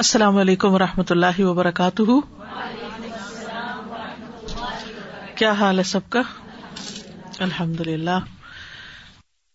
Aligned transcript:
السلام 0.00 0.36
علیکم 0.36 0.72
و 0.72 0.78
رحمۃ 0.78 1.10
اللہ 1.10 1.40
وبرکاتہ۔ 1.40 2.02
کیا 5.34 5.52
حال 5.52 5.78
ہے 5.78 5.82
سب 5.82 6.00
کا؟ 6.08 6.20
الحمد 7.38 7.80
للہ 7.80 8.18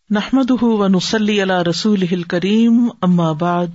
نحمد 0.09 0.51
و 0.61 0.87
نسلی 0.87 1.41
اللہ 1.41 1.61
رسول 1.61 2.23
کریم 2.23 2.89
اما 3.01 3.31
بعد، 3.31 3.67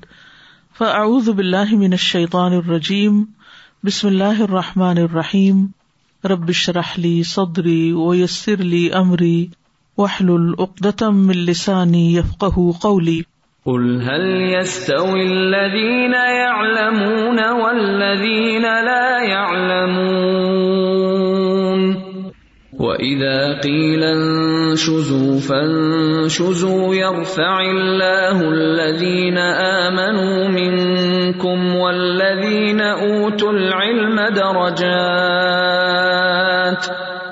فاعوذ 0.78 1.28
باللہ 1.28 1.74
من 1.74 1.92
الشیطان 1.92 2.52
الرجیم، 2.52 3.24
بسم 3.84 4.08
اللہ 4.08 4.40
الرحمٰن 4.42 4.98
الرحیم۔ 4.98 5.66
ربش 6.24 6.68
رحلی 6.68 7.22
صدری 7.22 7.92
ویسر 7.92 8.56
لی 8.56 8.92
امری 8.92 9.46
وحل 9.98 10.30
العقدم 10.30 11.26
من 11.26 11.36
لسانی 11.36 12.16
یفقہ 12.16 12.72
قولی۔ 12.80 13.20
قل 13.66 14.02
هل 14.02 14.54
يستوي 14.56 15.22
الذين 15.22 16.12
يعلمون 16.12 17.50
والذين 17.50 18.62
لا 18.62 19.22
يعلمون 19.22 20.60
واذا 22.80 23.60
قيل 23.60 24.04
انشزوا 24.04 25.40
فانشزوا 25.40 26.94
يرفع 26.94 27.60
الله 27.60 28.40
الذين 28.40 29.38
امنوا 29.38 30.48
منكم 30.48 31.76
والذين 31.76 32.80
اوتوا 32.80 33.52
العلم 33.52 34.20
درجات 34.34 34.90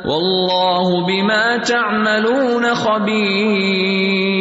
والله 0.05 1.06
بما 1.06 1.56
تعملون 1.56 2.74
خبير 2.74 4.38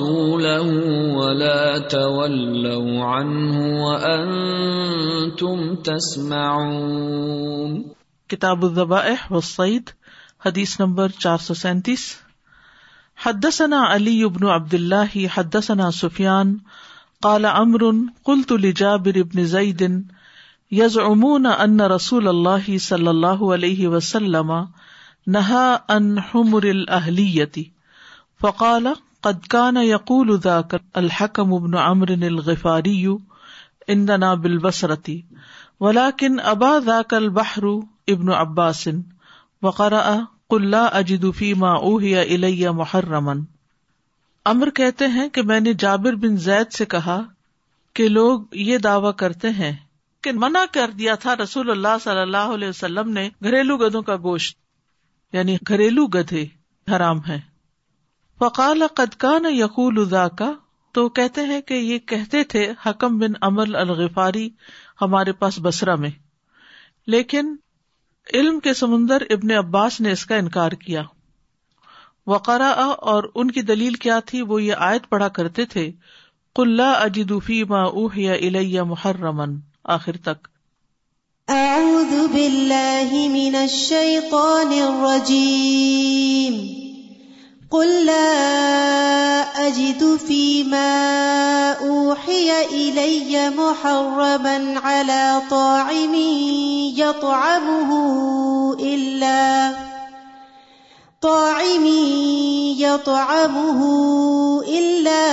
ورسوله 0.00 1.14
ولا 1.14 1.78
تولوا 1.78 3.04
عنه 3.04 3.84
وأنتم 3.84 5.74
تسمعون. 5.74 7.82
کتاب 8.28 8.64
الذبائح 8.64 9.32
والصيد 9.32 9.90
حدیث 10.44 10.80
نمبر 10.80 11.08
چار 11.18 11.38
سو 11.38 11.54
سینتیس. 11.54 12.14
حدثنا 13.16 13.94
علی 13.94 14.24
ابن 14.24 14.46
عبد 14.46 14.74
الله 14.74 15.26
حدثنا 15.34 15.90
سفیان، 15.90 16.56
قال 17.22 17.44
امر 17.44 17.80
قلت 18.24 18.52
لجابر 18.52 19.16
ابن 19.16 19.44
زید 19.44 20.10
یز 20.70 20.98
امون 20.98 21.46
ان 21.46 21.80
رسول 21.80 22.28
اللہ 22.28 22.78
صلی 22.78 23.06
اللہ 23.06 23.26
علیہ 23.26 23.88
وسلم 23.88 24.52
نہا 25.26 25.76
ان 25.88 26.18
حمر 26.18 26.62
الحلیتی 26.62 27.64
فقال 28.40 28.86
قد 29.22 29.46
كان 29.46 29.76
يقول 29.76 30.38
ذاك 30.38 30.80
الحكم 30.96 31.54
ابن 31.54 31.76
عمرو 31.76 32.14
الغفاري 32.14 33.18
عندنا 33.88 34.34
بالبصرة، 34.34 35.22
ولكن 35.80 36.40
ابا 36.40 36.78
ذاك 36.78 37.14
البحر 37.14 37.82
ابن 38.08 38.32
عباس، 38.32 38.88
وقرأ 39.62 40.18
قل 40.48 40.70
لا 40.70 40.98
اجد 40.98 41.30
فيما 41.30 41.72
اوحي 41.76 42.22
الي 42.22 42.68
محرما. 42.68 43.34
امر 44.44 44.70
کہتے 44.70 45.06
ہیں 45.06 45.28
کہ 45.28 45.42
میں 45.42 45.60
نے 45.60 45.72
جابر 45.74 46.14
بن 46.14 46.36
زید 46.36 46.72
سے 46.72 46.84
کہا 46.84 47.20
کہ 47.94 48.08
لوگ 48.08 48.40
یہ 48.52 48.78
دعوی 48.78 49.12
کرتے 49.16 49.50
ہیں 49.50 49.72
کہ 50.20 50.32
منع 50.32 50.64
کر 50.72 50.90
دیا 50.90 51.14
تھا 51.14 51.36
رسول 51.36 51.70
اللہ 51.70 51.96
صلی 52.00 52.20
اللہ 52.20 52.54
علیہ 52.54 52.68
وسلم 52.68 53.10
نے 53.10 53.28
گھریلو 53.42 53.76
گدوں 53.76 54.02
کا 54.02 54.16
گوشت 54.16 54.56
یعنی 55.32 55.56
گھریلو 55.68 56.06
گدھے 56.06 56.46
حرام 56.88 57.18
ہے 57.28 57.40
فقال 58.38 58.82
قدکان 58.94 59.44
یقول 59.50 59.98
ادا 59.98 60.28
کا 60.28 60.52
تو 60.92 61.08
کہتے 61.08 61.40
ہیں 61.40 61.60
کہ 61.60 61.74
یہ 61.74 61.98
کہتے 61.98 62.44
تھے، 62.44 62.72
حکم 62.86 63.18
بن 63.18 63.32
امل 63.40 63.76
الغفاری 63.76 64.50
ہمارے 65.00 65.32
پاس 65.32 65.58
بسرا 65.62 65.94
میں۔ 65.94 66.10
لیکن 67.06 67.56
علم 68.34 68.60
کے 68.60 68.74
سمندر 68.74 69.22
ابن 69.30 69.50
عباس 69.50 70.00
نے 70.00 70.12
اس 70.12 70.26
کا 70.26 70.36
انکار 70.36 70.72
کیا۔ 70.72 71.02
وقرا 72.26 72.70
اور 72.84 73.24
ان 73.34 73.50
کی 73.50 73.62
دلیل 73.62 73.94
کیا 73.94 74.20
تھی، 74.20 74.42
وہ 74.42 74.62
یہ 74.62 74.74
آیت 74.78 75.08
پڑھا 75.08 75.28
کرتے 75.28 75.64
تھے۔ 75.64 75.92
کلّا 76.56 76.90
اجدفی 76.90 77.64
ما 77.64 77.82
اوہ 77.82 78.14
الیہ 78.14 78.82
محرمن 78.82 79.56
آخر 79.84 80.16
تک۔ 80.16 80.48
اعوذ 81.48 82.30
باللہ 82.32 83.10
من 83.12 83.54
الشیطان 83.54 84.82
الرجیم۔ 84.82 86.77
قل 87.70 88.06
لا 88.06 88.28
اجد 89.66 90.16
فيما 90.16 91.72
اوحي 91.72 92.64
الي 92.64 93.50
محرما 93.50 94.80
على 94.84 95.42
طاعم 95.50 96.14
يطعمه 96.96 97.90
الا 98.80 99.72
طاعم 101.20 101.86
يطعمه 102.78 103.80
إلا 104.68 105.24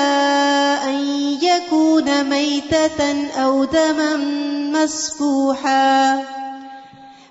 أن 0.90 1.00
يكون 1.42 2.24
ميتة 2.24 3.32
أو 3.44 3.64
دما 3.64 4.16
مسفوحا 4.76 6.35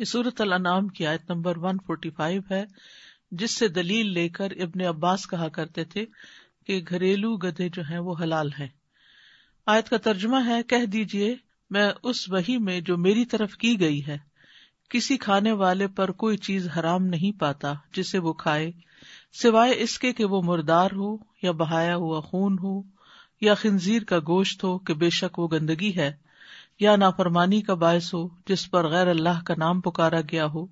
یہ 0.00 0.04
سورت 0.04 0.40
الانعام 0.40 0.88
کی 0.88 1.06
آیت 1.06 1.30
نمبر 1.30 1.56
145 1.56 2.40
ہے، 2.50 2.64
جس 3.30 3.56
سے 3.56 3.68
دلیل 3.68 4.06
لے 4.06 4.28
کر 4.28 4.50
ابن 4.50 4.80
عباس 4.80 5.26
کہا 5.30 5.48
کرتے 5.48 5.84
تھے 5.84 6.06
کہ 6.66 6.84
گھریلو 6.88 7.36
گدھے 7.36 7.68
جو 7.68 7.82
ہیں 7.90 7.98
وہ 7.98 8.14
حلال 8.20 8.50
ہیں۔ 8.60 8.68
آیت 9.66 9.88
کا 9.88 9.96
ترجمہ 9.96 10.36
ہے، 10.46 10.62
کہہ 10.62 10.84
دیجیے، 10.84 11.34
میں 11.70 11.90
اس 12.02 12.30
وہی 12.30 12.58
میں 12.58 12.80
جو 12.80 12.96
میری 12.96 13.24
طرف 13.24 13.56
کی 13.56 13.80
گئی 13.80 14.06
ہے، 14.06 14.18
کسی 14.90 15.16
کھانے 15.16 15.52
والے 15.52 15.88
پر 15.88 16.12
کوئی 16.12 16.36
چیز 16.36 16.68
حرام 16.78 17.06
نہیں 17.06 17.40
پاتا 17.40 17.72
جسے 17.92 18.18
وہ 18.18 18.32
کھائے، 18.32 18.70
سوائے 19.42 19.72
اس 19.76 19.98
کے 19.98 20.12
کہ 20.12 20.24
وہ 20.24 20.42
مردار 20.42 20.88
ہو 20.96 21.16
یا 21.42 21.50
بہایا 21.50 21.96
ہوا 21.96 22.20
خون 22.20 22.56
ہو 22.62 22.82
یا 23.40 23.54
خنزیر 23.54 24.04
کا 24.04 24.18
گوشت 24.18 24.64
ہو 24.64 24.78
کہ 24.78 24.94
بے 24.94 25.10
شک 25.10 25.38
وہ 25.38 25.48
گندگی 25.52 25.96
ہے۔ 25.96 26.29
یا 26.80 26.96
نافرمانی 26.96 27.60
کا 27.60 27.74
باعث 27.74 28.14
ہو، 28.14 28.28
جس 28.46 28.70
پر 28.70 28.88
غیر 28.88 29.06
اللہ 29.06 29.42
کا 29.44 29.54
نام 29.58 29.80
پکارا 29.80 30.20
گیا 30.20 30.46
ہو۔ 30.46 30.66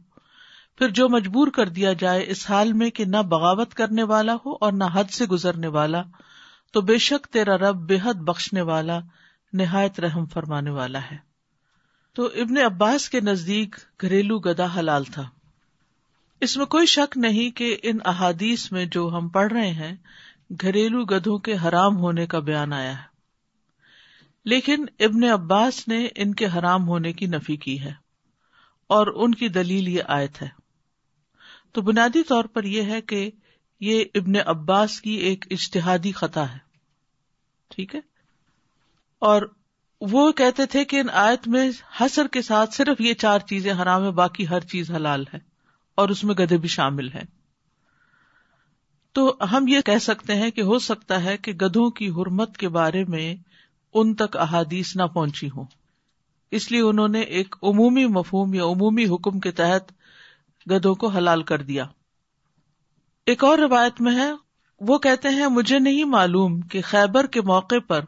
پھر 0.78 0.88
جو 0.88 1.08
مجبور 1.08 1.48
کر 1.48 1.68
دیا 1.68 1.92
جائے 1.92 2.24
اس 2.28 2.50
حال 2.50 2.72
میں 2.72 2.90
کہ 2.90 3.04
نہ 3.04 3.16
بغاوت 3.16 3.74
کرنے 3.74 4.02
والا 4.02 4.34
ہو 4.34 4.52
اور 4.60 4.72
نہ 4.72 4.84
حد 4.92 5.10
سے 5.10 5.24
گزرنے 5.24 5.66
والا، 5.66 6.02
تو 6.72 6.80
بے 6.80 6.98
شک 6.98 7.26
تیرا 7.26 7.58
رب 7.58 7.76
بے 7.76 7.98
حد 8.04 8.14
بخشنے 8.14 8.60
والا، 8.60 9.00
نہایت 9.52 10.00
رحم 10.00 10.26
فرمانے 10.26 10.70
والا 10.70 10.98
ہے۔ 11.10 11.16
تو 12.14 12.26
ابن 12.26 12.58
عباس 12.58 13.08
کے 13.08 13.20
نزدیک 13.20 13.76
گھریلو 14.02 14.38
گدا 14.38 14.66
حلال 14.78 15.04
تھا۔ 15.04 15.28
اس 16.40 16.56
میں 16.56 16.66
کوئی 16.66 16.86
شک 16.86 17.18
نہیں 17.18 17.56
کہ 17.56 17.76
ان 17.82 17.98
احادیث 18.04 18.72
میں 18.72 18.86
جو 18.86 19.08
ہم 19.08 19.28
پڑھ 19.28 19.52
رہے 19.52 19.70
ہیں، 19.70 19.96
گھریلو 20.62 21.04
گدھوں 21.04 21.38
کے 21.38 21.56
حرام 21.64 21.96
ہونے 21.96 22.26
کا 22.26 22.38
بیان 22.38 22.72
آیا 22.72 22.98
ہے۔ 22.98 23.17
لیکن 24.44 24.84
ابن 24.98 25.24
عباس 25.24 25.88
نے 25.88 26.08
ان 26.14 26.34
کے 26.34 26.46
حرام 26.46 26.88
ہونے 26.88 27.12
کی 27.12 27.26
نفی 27.26 27.56
کی 27.56 27.80
ہے 27.80 27.92
اور 28.86 29.06
ان 29.06 29.34
کی 29.34 29.48
دلیل 29.48 29.88
یہ 29.88 30.02
آیت 30.06 30.42
ہے۔ 30.42 30.48
تو 31.72 31.82
بنیادی 31.82 32.22
طور 32.22 32.44
پر 32.44 32.64
یہ 32.64 32.82
ہے 32.82 33.00
کہ 33.00 33.30
یہ 33.80 34.04
ابن 34.14 34.32
عباس 34.46 35.00
کی 35.00 35.10
ایک 35.10 35.44
اشتہادی 35.50 36.12
خطا 36.12 36.52
ہے۔ 36.52 36.58
ٹھیک 37.68 37.94
ہے؟ 37.94 38.00
اور 39.18 39.42
وہ 40.00 40.32
کہتے 40.32 40.66
تھے 40.66 40.84
کہ 40.84 41.00
ان 41.00 41.06
آیت 41.12 41.48
میں 41.48 41.70
حسر 42.00 42.26
کے 42.26 42.42
ساتھ 42.42 42.74
صرف 42.74 43.00
یہ 43.00 43.14
چار 43.14 43.38
چیزیں 43.38 43.72
حرام 43.72 44.04
ہے 44.04 44.10
باقی 44.10 44.48
ہر 44.48 44.60
چیز 44.60 44.90
حلال 44.90 45.24
ہے 45.34 45.38
اور 45.94 46.08
اس 46.08 46.24
میں 46.24 46.34
گدے 46.34 46.56
بھی 46.56 46.68
شامل 46.68 47.08
ہیں۔ 47.08 47.24
تو 49.12 49.36
ہم 49.52 49.68
یہ 49.68 49.80
کہہ 49.80 49.98
سکتے 49.98 50.34
ہیں 50.34 50.50
کہ 50.50 50.60
ہو 50.60 50.78
سکتا 50.78 51.24
ہے 51.24 51.36
کہ 51.36 51.52
گدھوں 51.52 51.90
کی 51.90 52.10
حرمت 52.10 52.56
کے 52.56 52.68
بارے 52.68 53.04
میں 53.04 53.36
ان 53.94 54.14
تک 54.14 54.36
احادیث 54.36 54.96
نہ 54.96 55.02
پہنچی 55.02 55.48
ہوں۔ 55.56 55.64
اس 56.50 56.72
لیے 56.72 56.80
انہوں 56.80 57.08
نے 57.08 57.20
ایک 57.20 57.56
عمومی 57.62 58.06
مفہوم 58.06 58.54
یا 58.54 58.64
عمومی 58.64 59.04
حکم 59.04 59.40
کے 59.40 59.50
تحت 59.50 59.92
گدوں 60.70 60.94
کو 60.94 61.08
حلال 61.08 61.42
کر 61.42 61.62
دیا۔ 61.62 61.84
ایک 63.26 63.44
اور 63.44 63.58
روایت 63.58 64.00
میں 64.00 64.16
ہے، 64.16 64.30
وہ 64.80 64.98
کہتے 64.98 65.28
ہیں، 65.28 65.46
مجھے 65.46 65.78
نہیں 65.78 66.04
معلوم 66.04 66.60
کہ 66.60 66.80
خیبر 66.82 67.26
کے 67.26 67.40
موقع 67.40 67.74
پر 67.86 68.00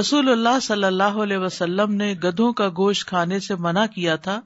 رسول 0.00 0.28
اللہ 0.28 0.60
صلی 0.62 0.84
اللہ 0.84 1.02
علیہ 1.02 1.36
وسلم 1.36 1.94
نے 1.94 2.12
گدھوں 2.12 2.52
کا 2.52 2.68
گوشت 2.68 3.08
کھانے 3.08 3.40
سے 3.40 3.54
منع 3.54 3.86
کیا 3.86 4.16
تھا 4.16 4.40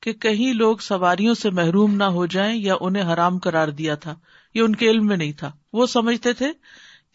کہ 0.00 0.12
کہیں 0.12 0.52
لوگ 0.52 0.76
سواریوں 0.76 1.34
سے 1.34 1.50
محروم 1.50 1.94
نہ 1.94 2.04
ہو 2.04 2.26
جائیں 2.26 2.56
یا 2.56 2.74
انہیں 2.80 3.12
حرام 3.12 3.38
کرار 3.38 3.68
دیا 3.68 3.94
تھا۔ 3.94 4.14
یہ 4.54 4.62
ان 4.62 4.76
کے 4.76 4.90
علم 4.90 5.06
میں 5.06 5.16
نہیں 5.16 5.32
تھا۔ 5.32 5.52
وہ 5.72 5.86
سمجھتے 5.86 6.32
تھے 6.32 6.52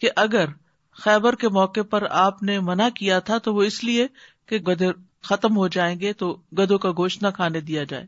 کہ 0.00 0.08
اگر 0.16 0.44
خیبر 0.92 1.34
کے 1.34 1.48
موقع 1.48 1.80
پر 1.90 2.06
آپ 2.10 2.42
نے 2.42 2.60
منع 2.60 2.88
کیا 2.88 3.18
تھا 3.18 3.38
تو 3.38 3.54
وہ 3.54 3.62
اس 3.62 3.84
لیے 3.84 4.06
کہ 4.46 4.56
گدے 4.58 4.86
ختم 5.22 5.56
ہو 5.56 5.68
جائیں 5.68 6.00
گے 6.00 6.12
تو 6.12 6.40
گدوں 6.58 6.78
کا 6.78 6.90
گوشت 6.90 7.22
نہ 7.22 7.28
کھانے 7.34 7.60
دیا 7.60 7.84
جائے۔ 7.84 8.06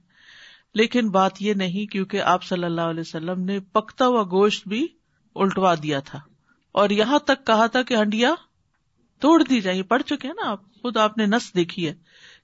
لیکن 0.75 1.11
بات 1.11 1.43
یہ 1.43 1.55
نہیں 1.55 1.93
کیونکہ 1.93 2.21
آپ 2.21 2.43
صلی 2.43 2.65
اللہ 2.65 2.81
علیہ 2.81 3.01
وسلم 3.01 3.45
نے 3.45 3.61
پکتا 3.61 4.07
ہوا 4.07 4.23
گوشت 4.23 4.69
بھی 4.69 4.87
الٹوا 5.35 5.75
دیا 5.75 6.01
تھا۔ 6.01 6.21
اور 6.73 6.91
یہاں 6.91 7.19
تک 7.19 7.47
کہا 7.47 7.67
تھا 7.67 7.83
کہ 7.83 7.95
ہنڈیا 7.95 8.35
توڑ 9.21 9.43
دی 9.43 9.61
جائے 9.61 9.83
پڑھ 9.83 10.03
چکے 10.03 10.29
ہیں 10.29 10.35
نا 10.35 10.51
آپ؟ 10.51 10.61
خود 10.83 10.97
آپ 10.97 11.19
نے 11.19 11.27
نس 11.27 11.55
دیکھی 11.55 11.89
ہے 11.89 11.95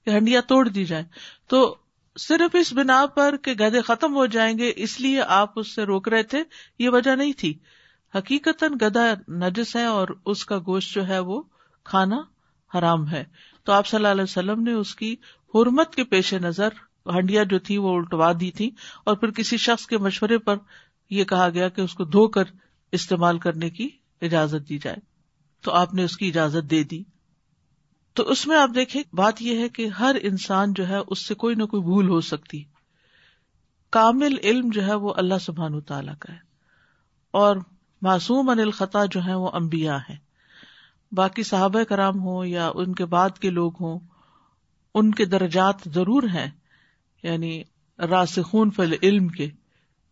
کہ 0.05 0.09
ہنڈیا 0.09 0.41
توڑ 0.41 0.67
دی 0.67 0.85
جائے 0.85 1.03
تو 1.47 1.75
صرف 2.19 2.55
اس 2.55 2.73
بنا 2.73 3.05
پر 3.05 3.37
کہ 3.37 3.51
گدے 3.51 3.81
ختم 3.81 4.15
ہو 4.15 4.25
جائیں 4.25 4.57
گے 4.57 4.73
اس 4.75 4.99
لیے 4.99 5.21
آپ 5.21 5.59
اس 5.59 5.75
سے 5.75 5.83
روک 5.83 6.07
رہے 6.07 6.23
تھے، 6.23 6.43
یہ 6.79 6.89
وجہ 6.89 7.15
نہیں 7.15 7.33
تھی۔ 7.33 7.59
حقیقت 8.15 8.63
گدا 8.81 9.13
نجس 9.29 9.75
ہے 9.75 9.85
اور 9.85 10.07
اس 10.25 10.45
کا 10.45 10.59
گوشت 10.59 10.95
جو 10.95 11.07
ہے 11.07 11.19
وہ 11.19 11.41
کھانا 11.83 12.21
حرام 12.77 13.09
ہے۔ 13.09 13.23
تو 13.63 13.71
آپ 13.71 13.87
صلی 13.87 13.97
اللہ 13.97 14.07
علیہ 14.07 14.23
وسلم 14.23 14.63
نے 14.63 14.73
اس 14.73 14.95
کی 14.95 15.15
حرمت 15.55 15.95
کے 15.95 16.03
پیش 16.03 16.33
نظر 16.33 16.69
ہنڈیا 17.05 17.43
جو 17.43 17.59
تھی 17.59 17.77
وہ 17.77 17.95
الٹوا 17.95 18.31
دی 18.39 18.51
تھی 18.51 18.71
اور 19.05 19.15
پھر 19.15 19.31
کسی 19.31 19.57
شخص 19.57 19.85
کے 19.85 19.97
مشورے 19.97 20.37
پر 20.37 20.55
یہ 21.09 21.23
کہا 21.23 21.49
گیا 21.49 21.69
کہ 21.69 21.81
اس 21.81 21.93
کو 21.93 22.03
دھو 22.03 22.27
کر 22.27 22.43
استعمال 22.91 23.39
کرنے 23.39 23.69
کی 23.69 23.89
اجازت 24.21 24.69
دی 24.69 24.77
جائے۔ 24.77 24.97
تو 25.61 25.71
آپ 25.71 25.93
نے 25.93 26.03
اس 26.03 26.17
کی 26.17 26.27
اجازت 26.27 26.71
دے 26.71 26.83
دی۔ 26.83 27.03
تو 28.13 28.23
اس 28.23 28.47
میں 28.47 28.57
آپ 28.57 28.69
دیکھیں، 28.75 29.03
بات 29.13 29.41
یہ 29.41 29.57
ہے 29.57 29.69
کہ 29.69 29.87
ہر 29.87 30.15
انسان 30.21 30.73
جو 30.73 30.87
ہے 30.87 30.97
اس 31.07 31.25
سے 31.25 31.35
کوئی 31.35 31.55
نہ 31.55 31.63
کوئی 31.63 31.83
بھول 31.83 32.09
ہو 32.09 32.21
سکتی۔ 32.21 32.63
کامل 33.89 34.35
علم 34.43 34.69
جو 34.69 34.85
ہے 34.85 34.93
وہ 34.93 35.13
اللہ 35.17 35.37
سبحان 35.41 35.81
تعالیٰ 35.81 36.13
کا 36.19 36.33
ہے۔ 36.33 36.39
اور 37.31 37.55
معصوم 38.01 38.49
ان 38.49 38.59
الخطا 38.59 39.05
جو 39.05 39.25
ہے 39.25 39.33
وہ 39.33 39.49
امبیا 39.53 39.97
ہے 40.09 40.15
باقی 41.11 41.43
صحابہ 41.43 41.83
کرام 41.83 42.19
ہوں 42.19 42.45
یا 42.45 42.71
ان 42.75 42.93
کے 42.93 43.05
بعد 43.05 43.39
کے 43.39 43.49
لوگ 43.49 43.71
ہوں، 43.81 43.99
ان 44.95 45.13
کے 45.13 45.25
درجات 45.25 45.75
ضرور 45.85 46.23
ہیں 46.23 46.49
یعنی 47.23 47.63
راسخون 47.99 48.71
فل 48.71 48.93
علم 49.03 49.27
کے۔ 49.27 49.49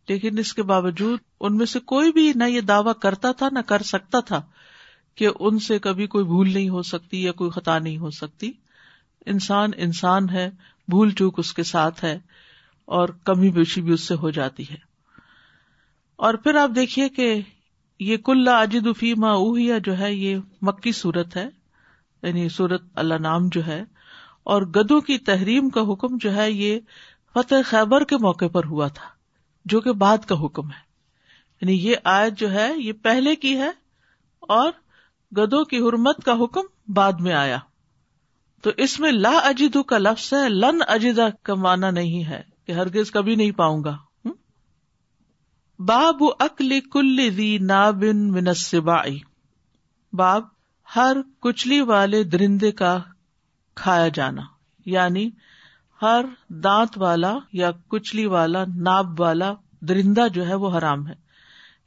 لیکن 0.09 0.37
اس 0.37 0.53
کے 0.53 0.63
باوجود 0.63 1.19
ان 1.39 1.57
میں 1.57 1.65
سے 1.65 1.79
کوئی 1.79 2.11
بھی 2.11 2.33
نہ 2.35 2.43
یہ 2.43 2.61
دعوی 2.61 2.91
کرتا 3.01 3.31
تھا، 3.31 3.49
نہ 3.51 3.59
کر 3.59 3.81
سکتا 3.81 4.19
تھا 4.19 4.41
کہ 5.15 5.27
ان 5.39 5.59
سے 5.59 5.79
کبھی 5.79 6.07
کوئی 6.07 6.25
بھول 6.25 6.53
نہیں 6.53 6.69
ہو 6.69 6.81
سکتی 6.81 7.23
یا 7.23 7.31
کوئی 7.31 7.51
خطا 7.51 7.79
نہیں 7.79 7.97
ہو 7.97 8.09
سکتی۔ 8.09 8.51
انسان 9.25 9.69
انسان 9.77 10.29
ہے، 10.29 10.49
بھول 10.87 11.11
چوک 11.11 11.39
اس 11.39 11.53
کے 11.53 11.63
ساتھ 11.63 12.03
ہے 12.03 12.19
اور 12.85 13.09
کمی 13.09 13.51
بیشی 13.51 13.81
بھی 13.81 13.93
اس 13.93 14.01
سے 14.01 14.15
ہو 14.15 14.29
جاتی 14.29 14.63
ہے۔ 14.69 14.77
اور 16.15 16.33
پھر 16.33 16.55
آپ 16.55 16.69
دیکھیے 16.75 17.09
کہ 17.09 17.41
یہ 17.99 18.17
کل 18.17 18.47
اجد 18.47 18.87
فیما 18.97 19.31
اوہیا 19.31 19.77
جو 19.77 19.99
ہے، 19.99 20.13
یہ 20.13 20.37
مکی 20.61 20.91
صورت 20.91 21.35
ہے۔ 21.35 21.49
یعنی 22.23 22.49
صورت 22.49 22.81
اللہ 22.95 23.13
نام 23.13 23.47
جو 23.51 23.65
ہے۔ 23.67 23.83
اور 24.43 24.61
گدوں 24.61 25.01
کی 25.01 25.17
تحریم 25.17 25.69
کا 25.69 25.81
حکم 25.81 26.17
جو 26.17 26.35
ہے، 26.35 26.51
یہ 26.51 26.79
فتح 27.33 27.55
خیبر 27.65 28.03
کے 28.03 28.17
موقع 28.17 28.47
پر 28.47 28.65
ہوا 28.65 28.87
تھا، 28.87 29.05
جو 29.65 29.81
کہ 29.81 29.91
بعد 29.91 30.17
کا 30.17 30.45
حکم 30.45 30.67
ہے۔ 30.67 30.89
یعنی 31.61 31.73
یہ 31.73 31.95
آیت 32.03 32.33
جو 32.39 32.51
ہے، 32.51 32.73
یہ 32.77 32.93
پہلے 32.93 33.35
کی 33.35 33.57
ہے 33.57 33.69
اور 34.39 34.71
گدوں 35.37 35.65
کی 35.65 35.77
حرمت 35.77 36.25
کا 36.25 36.33
حکم 36.33 36.93
بعد 36.93 37.13
میں 37.13 37.33
آیا۔ 37.33 37.57
تو 38.63 38.71
اس 38.77 38.99
میں 38.99 39.11
لا 39.11 39.37
اجدو 39.37 39.83
کا 39.83 39.97
لفظ 39.97 40.33
ہے، 40.33 40.49
لن 40.49 40.81
اجدا 40.87 41.29
کا 41.43 41.53
معنی 41.53 41.91
نہیں 41.91 42.25
ہے 42.25 42.41
کہ 42.67 42.71
ہرگز 42.71 43.11
کبھی 43.11 43.35
نہیں 43.35 43.51
پاؤں 43.51 43.83
گا۔ 43.83 43.97
باب 45.79 46.23
اکلی 46.39 46.81
کل 46.81 47.37
دی 47.37 47.57
نابن 47.57 48.31
منسبائی 48.31 49.19
باب 50.13 50.43
ہر 50.95 51.17
کچلی 51.39 51.81
والے 51.81 52.23
درندے 52.23 52.71
کا 52.71 52.99
کھایا 53.75 54.07
جانا 54.07 54.41
یعنی 54.85 55.29
ہر 56.01 56.25
دانت 56.49 56.97
والا 56.97 57.37
یا 57.53 57.71
کچلی 57.87 58.25
والا، 58.25 58.63
ناب 58.75 59.19
والا 59.19 59.53
درندہ 59.81 60.27
جو 60.33 60.47
ہے 60.47 60.53
وہ 60.53 60.77
حرام 60.77 61.07
ہے۔ 61.07 61.13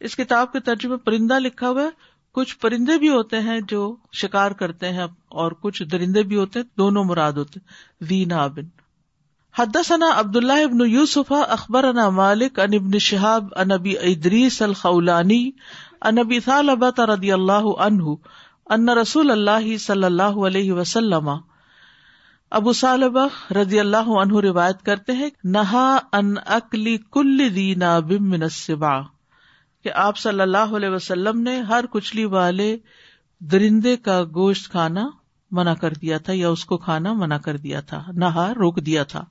اس 0.00 0.16
کتاب 0.16 0.52
کے 0.52 0.60
ترجمے 0.60 0.96
پرندہ 0.96 1.38
لکھا 1.38 1.68
ہوا 1.68 1.82
ہے۔ 1.82 1.90
کچھ 2.32 2.58
پرندے 2.58 2.98
بھی 2.98 3.08
ہوتے 3.08 3.40
ہیں 3.40 3.60
جو 3.68 3.96
شکار 4.12 4.50
کرتے 4.50 4.92
ہیں 4.92 5.06
اور 5.28 5.52
کچھ 5.52 5.82
درندے 5.82 6.22
بھی 6.22 6.36
ہوتے 6.36 6.58
ہیں، 6.58 6.66
دونوں 6.78 7.04
مراد 7.04 7.32
ہوتے 7.32 7.60
وی 8.00 8.24
نابن 8.24 8.81
حدثنا 9.58 10.06
عبد 10.14 10.36
الله 10.36 10.64
ابن 10.64 10.80
يوسف 10.80 11.32
اخبرنا 11.48 12.10
مالك 12.10 12.60
عن 12.60 12.74
ابن 12.74 12.98
شهاب 12.98 13.48
عن 13.56 13.70
ابي 13.70 13.98
ادريس 13.98 14.62
الخولاني 14.62 15.50
عن 16.02 16.18
ابي 16.18 16.40
ثعلبة 16.40 17.04
رضي 17.04 17.32
الله 17.32 17.86
عنه 17.86 18.14
ان 18.70 18.88
رسول 18.88 19.30
الله 19.30 19.76
صلى 19.76 20.06
الله 20.06 20.46
عليه 20.46 20.72
وسلم۔ 20.72 21.30
ابو 22.50 22.72
ثعلبہ 22.72 23.52
رضی 23.52 23.80
اللہ 23.80 24.10
عنہ 24.20 24.40
روایت 24.40 24.82
کرتے 24.82 25.12
ہیں، 25.12 25.30
نہا 25.44 25.98
ان 26.12 26.34
اکلی 26.46 26.98
کل 27.10 27.54
دینا 27.54 28.00
بم 28.00 28.30
من 28.30 28.42
السبع۔ 28.42 29.00
کہ 29.84 29.92
آپ 29.94 30.18
صلی 30.18 30.40
اللہ 30.40 30.76
علیہ 30.76 30.88
وسلم 30.88 31.40
نے 31.40 31.60
ہر 31.60 31.84
کچلی 31.90 32.24
والے 32.24 32.76
درندے 33.40 33.96
کا 33.96 34.24
گوشت 34.34 34.70
کھانا 34.70 35.10
منع 35.50 35.74
کر 35.74 35.90
دیا 35.90 36.18
تھا 36.18 36.32
یا 36.36 36.48
اس 36.48 36.64
کو 36.64 36.76
کھانا 36.76 37.12
منع 37.12 37.38
کر 37.38 37.56
دیا 37.56 37.80
تھا، 37.80 38.04
نہا 38.12 38.52
روک 38.54 38.80
دیا 38.86 39.04
تھا۔ 39.04 39.24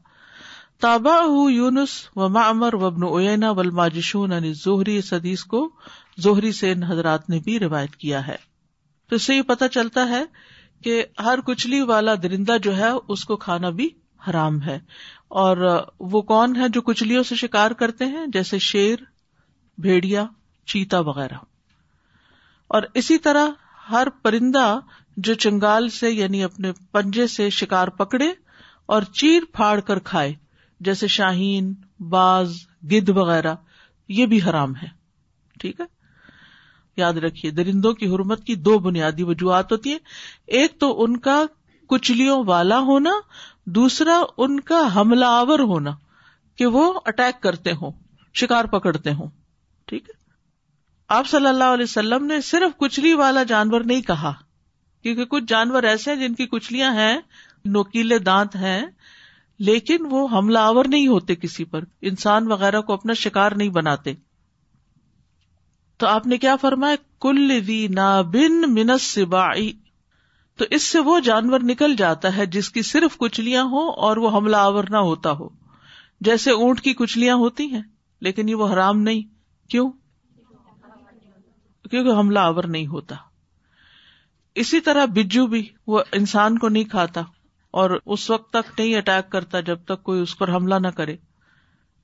تابا 0.82 1.18
یونس 1.50 1.90
و 2.16 2.30
معمر 2.30 2.74
وبن 2.74 3.04
اوینا 3.04 3.52
ولماجشون 3.52 4.32
یعنی 4.32 4.54
زہری 4.54 4.98
اس 4.98 5.14
حدیث 5.14 5.44
کو 5.44 5.70
زہری 6.18 6.52
سے 6.52 6.72
ان 6.72 6.84
حضرات 6.84 7.30
نے 7.30 7.40
بھی 7.40 7.60
روایت 7.60 7.96
کیا 7.96 8.28
ہے۔ 8.28 8.36
تو 9.10 9.16
اس 9.16 9.24
سے 9.24 9.36
یہ 9.36 9.42
پتا 9.42 9.68
چلتا 9.68 10.10
ہے 10.10 10.24
کہ 10.84 11.06
ہر 11.20 11.40
کچلی 11.42 11.82
والا 11.82 12.16
درندہ 12.24 12.58
جو 12.64 12.78
ہے 12.78 12.90
اس 13.08 13.26
کو 13.26 13.36
کھانا 13.36 13.70
بھی 13.70 13.90
حرام 14.30 14.62
ہے۔ 14.62 14.80
اور 15.28 15.86
وہ 16.00 16.22
کون 16.22 16.56
ہے 16.56 16.70
جو 16.70 16.82
کچلیوں 16.82 17.24
سے 17.24 17.36
شکار 17.36 17.72
کرتے 17.72 18.06
ہیں؟ 18.06 18.26
جیسے 18.28 18.60
شیر، 18.60 18.98
بھیڑیا، 19.78 20.26
چیتا 20.66 21.00
وغیرہ۔ 21.00 21.38
اور 22.68 22.82
اسی 22.94 23.18
طرح 23.18 23.48
ہر 23.92 24.08
پرندہ 24.22 24.80
جو 25.18 25.34
چنگال 25.34 25.90
سے 25.90 26.12
یعنی 26.12 26.44
اپنے 26.44 26.72
پنجے 26.92 27.28
سے 27.28 27.50
شکار 27.50 27.88
پکڑے 27.88 28.32
اور 28.86 29.02
چیر 29.02 29.42
پھاڑ 29.54 29.80
کر 29.80 30.00
کھائے 30.00 30.34
جیسے 30.82 31.08
شاہین، 31.08 31.74
باز، 32.00 32.54
گد 32.92 33.10
وغیرہ، 33.10 33.56
یہ 34.08 34.26
بھی 34.26 34.42
حرام 34.42 34.76
ہے۔ 34.76 34.88
ٹھیک 35.60 35.80
ہے؟ 35.80 35.86
یاد 36.98 37.14
رکھیے، 37.14 37.52
درندوں 37.52 37.94
کی 37.94 38.08
حرمت 38.08 38.44
کی 38.44 38.56
دو 38.56 38.80
بنیادی 38.80 39.24
وجوہات 39.24 39.72
ہوتی 39.72 39.90
ہیں۔ 39.90 40.00
ایک 40.48 40.80
تو 40.80 41.04
ان 41.04 41.18
کا 41.18 41.46
کچلیوں 41.88 42.44
والا 42.46 42.80
ہونا، 42.80 43.12
دوسرا 43.66 44.22
ان 44.38 44.60
کا 44.60 44.96
حملہ 44.96 45.26
آور 45.26 45.60
ہونا 45.60 45.92
کہ 46.56 46.66
وہ 46.66 47.00
اٹیک 47.06 47.44
کرتے 47.44 47.72
ہوں، 47.72 47.92
شکار 48.34 48.66
پکڑتے 48.66 49.14
ہوں۔ 49.14 49.30
ٹھیک 49.86 50.10
ہے؟ 50.10 50.14
آپ 51.08 51.28
صلی 51.28 51.48
اللہ 51.48 51.64
علیہ 51.64 51.84
وسلم 51.84 52.26
نے 52.26 52.42
صرف 52.42 52.78
کچلی 52.78 53.14
والا 53.14 53.44
جانور 53.44 53.82
نہیں 53.82 54.02
کہا، 54.02 54.34
کیونکہ 55.04 55.26
کچھ 55.26 55.44
جانور 55.48 55.84
ایسے 55.84 56.14
ہیں 56.14 56.28
جن 56.28 56.34
کی 56.34 56.48
کچلیاں 56.48 56.94
ہیں، 56.94 57.18
نوکیلے 57.66 58.20
دانت 58.20 58.56
ہیں 58.56 58.82
لیکن 59.60 59.98
وہ 60.10 60.28
حملہ 60.32 60.60
آور 60.60 60.86
نہیں 60.86 61.08
ہوتے 61.08 61.36
کسی 61.36 61.64
پر۔ 61.64 61.84
انسان 62.02 62.52
وغیرہ 62.52 62.82
کو 62.82 62.94
اپنا 62.94 63.14
شکار 63.14 63.52
نہیں 63.52 63.70
بناتے۔ 63.70 64.14
تو 65.98 66.08
آپ 66.08 66.28
نے 66.28 66.38
کیا 66.38 66.56
فرمایا؟ 66.56 66.96
کل 67.20 67.62
نا 67.94 68.22
بن 68.22 68.74
منس 68.74 69.02
سبائی 69.02 69.74
تو 70.58 70.66
اس 70.70 70.84
سے 70.84 71.00
وہ 71.00 71.20
جانور 71.20 71.60
نکل 71.60 71.96
جاتا 71.96 72.38
ہے 72.38 72.46
جس 72.46 72.70
کی 72.70 72.82
صرف 72.82 73.18
کچلیاں 73.18 73.64
ہوں 73.64 73.92
اور 73.92 74.18
وہ 74.18 74.38
حملہ 74.38 74.56
آور 74.56 74.84
نہ 74.90 74.98
ہوتا 74.98 75.32
ہو۔ 75.32 75.50
جیسے 76.22 76.52
اونٹ 76.52 76.82
کی 76.82 76.94
کچلیاں 76.94 77.36
ہوتی 77.36 77.66
ہیں، 77.66 77.82
لیکن 78.22 78.50
یہ 78.50 78.56
وہ 78.56 78.74
حرام 78.74 79.02
نہیں۔ 79.02 79.22
کیوں؟ 79.70 79.92
کیونکہ 81.90 82.20
حملہ 82.20 82.40
آور 82.40 82.64
نہیں 82.64 82.88
ہوتا۔ 82.88 83.16
اسی 84.56 84.80
طرح 84.80 85.06
بجو 85.06 85.48
بھی، 85.48 85.70
وہ 85.88 86.04
انسان 86.12 86.58
کو 86.58 86.70
نہیں 86.70 86.84
کھاتا۔ 86.84 87.22
اور 87.72 88.00
اس 88.06 88.30
وقت 88.30 88.54
تک 88.54 88.80
نہیں 88.80 88.96
اٹیک 88.96 89.32
کرتا 89.32 89.60
جب 89.60 89.84
تک 89.84 90.04
کوئی 90.04 90.22
اس 90.22 90.38
پر 90.38 90.56
حملہ 90.56 90.76
نہ 90.76 90.88
کرے۔ 90.88 91.18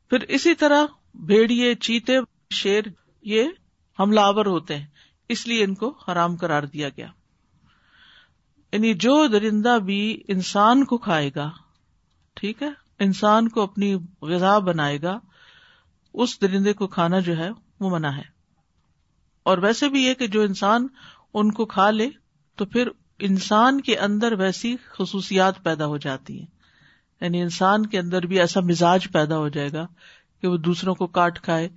پھر 0.09 0.19
اسی 0.19 0.55
طرح 0.55 0.86
بھیڑیے، 1.13 1.75
چیتے، 1.75 2.13
شیر، 2.51 2.83
یہ 3.21 3.43
حملہ 4.00 4.19
آور 4.19 4.45
ہوتے 4.45 4.75
ہیں۔ 4.77 4.86
اس 5.29 5.47
لیے 5.47 5.63
ان 5.63 5.75
کو 5.75 5.97
حرام 6.07 6.36
کرار 6.36 6.63
دیا 6.63 6.89
گیا۔ 6.89 7.07
یعنی 8.71 8.93
جو 8.93 9.27
درندہ 9.27 9.77
بھی 9.86 10.24
انسان 10.27 10.86
کو 10.86 10.97
کھائے 10.97 11.31
گا، 11.36 11.51
ٹھیک 12.33 12.63
ہے، 12.63 12.69
انسان 13.00 13.50
کو 13.50 13.62
اپنی 13.62 13.95
غذا 14.21 14.59
بنائے 14.59 15.01
گا، 15.01 15.19
اس 16.13 16.41
درندے 16.41 16.74
کو 16.74 16.88
کھانا 16.88 17.19
جو 17.19 17.38
ہے 17.38 17.50
وہ 17.79 17.89
منع 17.89 18.09
ہے۔ 18.09 18.38
اور 19.43 19.57
ویسے 19.57 19.89
بھی 19.89 20.03
یہ 20.03 20.13
کہ 20.13 20.27
جو 20.27 20.41
انسان 20.41 20.88
ان 21.33 21.51
کو 21.51 21.65
کھا 21.65 21.91
لے، 21.91 22.09
تو 22.55 22.65
پھر 22.65 22.89
انسان 23.19 23.81
کے 23.81 23.97
اندر 23.97 24.31
ویسی 24.31 24.75
خصوصیات 24.97 25.63
پیدا 25.63 25.86
ہو 25.86 25.97
جاتی 25.97 26.39
ہیں۔ 26.39 26.45
یعنی 27.21 27.41
انسان 27.41 27.86
کے 27.86 28.00
اندر 28.00 28.25
بھی 28.25 28.39
ایسا 28.39 28.59
مزاج 28.59 29.12
پیدا 29.12 29.38
ہو 29.38 29.50
جائے 29.50 29.71
گا 29.74 29.88
کہ 30.41 30.47
وہ 30.47 30.57
دوسروں 30.57 30.95
کو 30.95 31.07
کاٹ 31.07 31.41
کھائے 31.41 31.69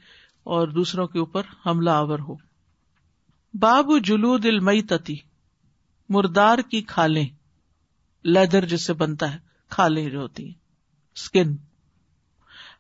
اور 0.44 0.68
دوسروں 0.68 1.06
کے 1.06 1.18
اوپر 1.18 1.42
حملہ 1.66 1.90
آور 1.90 2.18
ہو۔ 2.18 2.34
باب 3.54 3.86
جلود 4.04 4.46
المئی 4.46 4.82
تتی 4.82 5.16
مردار 6.08 6.58
کی 6.58 6.82
کھالیں، 6.82 7.28
لیدر 8.24 8.64
جس 8.64 8.86
سے 8.86 8.92
بنتا 8.92 9.32
ہے، 9.32 9.38
کھالیں 9.68 10.10
جو 10.10 10.20
ہوتی 10.20 10.44
ہیں۔ 10.46 10.54
اسکن 11.14 11.56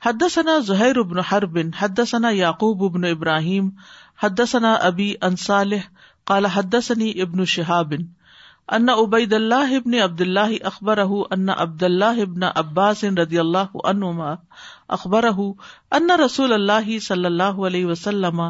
حدثنا 0.04 0.58
زہیر 0.58 0.98
ابن 0.98 1.18
حرب، 1.18 1.58
حدثنا 1.78 2.30
یعقوب 2.30 2.84
ابن 2.84 3.04
ابراہیم، 3.04 3.70
حدثنا 4.22 4.72
ابی 4.72 5.14
انصالح، 5.20 5.88
قال 6.24 6.46
حدثني 6.46 7.20
ابن 7.20 7.44
شهاب 7.44 7.92
ان 8.70 8.88
عبید 8.88 9.32
اللہ 9.32 9.76
ابن 9.76 9.94
عبد 9.94 10.20
اللہ 10.20 10.52
اخبر 10.62 10.98
ان 11.30 11.48
عبد 11.48 11.82
اللہ 11.82 12.04
ابن 12.04 12.42
عباس 12.42 13.04
رضی 13.04 13.38
اللہ 13.38 13.76
عنہما 13.84 14.34
اخبر 14.88 15.24
ان 15.90 16.10
رسول 16.10 16.52
اللہ 16.52 16.98
صلی 16.98 17.24
اللہ 17.24 17.58
علیہ 17.66 17.86
وسلم 17.86 18.42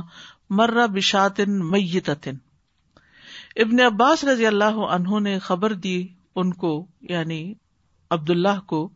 مر 0.51 0.87
بشات 0.87 1.41
میتت 1.47 2.29
ابن 3.57 3.81
عباس 3.81 4.25
رضی 4.25 4.47
اللہ 4.47 4.79
عنہ 4.91 5.21
نے 5.21 5.39
خبر 5.39 5.73
دی 5.73 6.09
ان 6.37 6.53
کو 6.53 6.87
یعنی 7.01 7.55
عبد 8.11 8.31
اللہ 8.31 8.61
کو، 8.67 8.89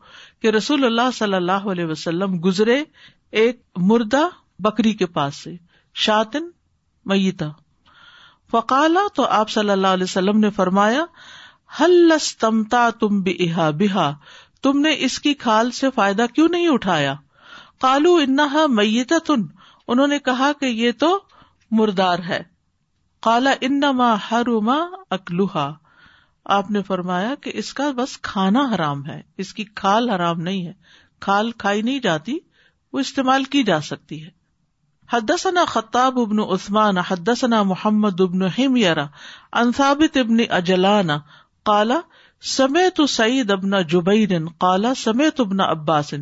کہ 0.43 0.49
رسول 0.49 0.85
اللہ 0.85 1.11
صلی 1.14 1.35
اللہ 1.35 1.52
علیہ 1.52 1.85
وسلم 1.85 2.40
گزرے 2.45 2.85
ایک 3.31 3.61
مردہ 3.76 4.28
بکری 4.59 4.93
کے 4.93 5.07
پاس 5.07 5.35
سے 5.35 5.57
شاطن 5.95 6.50
میتا 7.04 7.49
فقالا 8.51 9.01
تو 9.15 9.25
آپ 9.25 9.51
صلی 9.51 9.71
اللہ 9.71 9.87
علیہ 9.87 10.05
وسلم 10.05 10.39
نے 10.39 10.51
فرمایا 10.51 11.05
ہلستمتا 11.81 12.91
تم 12.91 13.23
بحا 13.23 13.71
بحا 13.71 14.11
تم 14.63 14.81
نے 14.81 14.95
اس 14.99 15.19
کی 15.19 15.35
کھال 15.35 15.71
سے 15.71 15.91
فائدہ 15.95 16.27
کیوں 16.35 16.49
نہیں 16.49 16.69
اٹھایا؟ 16.69 17.15
کالو 17.81 18.15
انہا 18.15 18.67
میتا 18.67 19.15
تن 19.27 19.43
انہوں 19.89 20.07
نے 20.07 20.19
کہا 20.19 20.53
کہ 20.61 20.65
یہ 20.65 20.93
تو 20.93 21.21
مردار 21.71 22.19
ہے۔ 22.19 22.43
کالا 23.21 23.55
انما 23.61 24.17
ہرما 24.31 24.79
اکلوہا 25.11 25.75
آپ 26.45 26.71
نے 26.71 26.83
فرمایا 26.83 27.35
کہ 27.35 27.51
اس 27.55 27.75
کا 27.75 27.91
بس 27.91 28.21
کھانا 28.21 28.75
حرام 28.75 29.07
ہے، 29.07 29.21
اس 29.39 29.55
کی 29.55 29.65
کھال 29.65 30.11
حرام 30.11 30.41
نہیں 30.41 30.67
ہے، 30.67 30.73
کھال 31.21 31.53
کھائی 31.53 31.83
نہیں 31.83 31.99
جاتی، 31.99 32.39
وہ 32.93 32.99
استعمال 32.99 33.45
کی 33.45 33.63
جا 33.63 33.81
سکتی 33.81 34.25
ہے۔ 34.25 34.44
حدثنا 35.13 35.65
خطاب 35.65 36.19
ابن 36.19 36.39
عثمان، 36.39 36.99
حدثنا 36.99 37.63
محمد 37.63 38.21
ابن 38.21 38.43
حمیر 38.43 38.97
عن 39.53 39.73
ثابت 39.77 40.17
ابن 40.17 40.37
اجلان 40.51 41.09
قال، 41.65 41.93
سمیت 42.43 43.01
سعید 43.09 43.51
ابن 43.51 43.71
جبیر، 43.83 44.29
قال، 44.59 44.87
سمیت 44.97 45.41
ابن 45.41 45.61
عباس۔ 45.61 46.15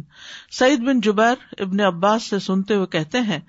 سعید 0.51 0.81
بن 0.81 1.01
جبیر 1.01 1.63
ابن 1.63 1.81
عباس 1.81 2.23
سے 2.23 2.39
سنتے 2.39 2.75
ہوئے 2.75 2.87
کہتے 2.87 3.21
ہیں 3.21 3.41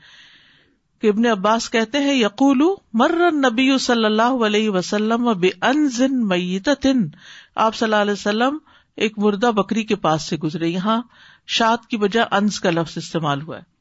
کہ 1.02 1.08
ابن 1.08 1.26
عباس 1.26 1.70
کہتے 1.70 1.98
ہیں، 1.98 2.14
یقول، 2.14 2.62
مر 2.94 3.32
نبی 3.32 3.78
صلی 3.78 4.06
اللہ 4.06 4.46
علیہ 4.46 4.70
وسلم 4.70 5.24
بانزن 5.24 6.28
میتتن 6.28 7.08
آپ 7.56 7.76
صلی 7.76 7.86
اللہ 7.86 8.02
علیہ 8.02 8.14
وسلم 8.14 8.58
ایک 8.96 9.20
مردہ 9.20 9.52
بکری 9.52 9.84
کے 9.84 9.96
پاس 9.96 10.24
سے 10.24 10.38
گزرے، 10.38 10.68
یہاں 10.68 11.02
شاد 11.48 11.78
کی 11.90 11.98
بجائے 11.98 12.28
انز 12.32 12.60
کا 12.60 12.70
لفظ 12.70 12.98
استعمال 12.98 13.42
ہوا 13.42 13.58
ہے۔ 13.58 13.73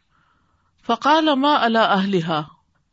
فقال 0.87 1.29
اما 1.29 1.65
اللہ 1.65 1.79
اہلیہ 1.79 2.43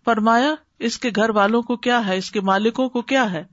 فرمایا، 0.05 0.55
اس 0.79 0.99
کے 0.99 1.09
گھر 1.15 1.29
والوں 1.29 1.61
کو 1.61 1.77
کیا 1.77 2.07
ہے؟ 2.07 2.17
اس 2.17 2.31
کے 2.31 2.41
مالکوں 2.41 2.89
کو 2.89 3.01
کیا 3.01 3.31
ہے؟ 3.31 3.43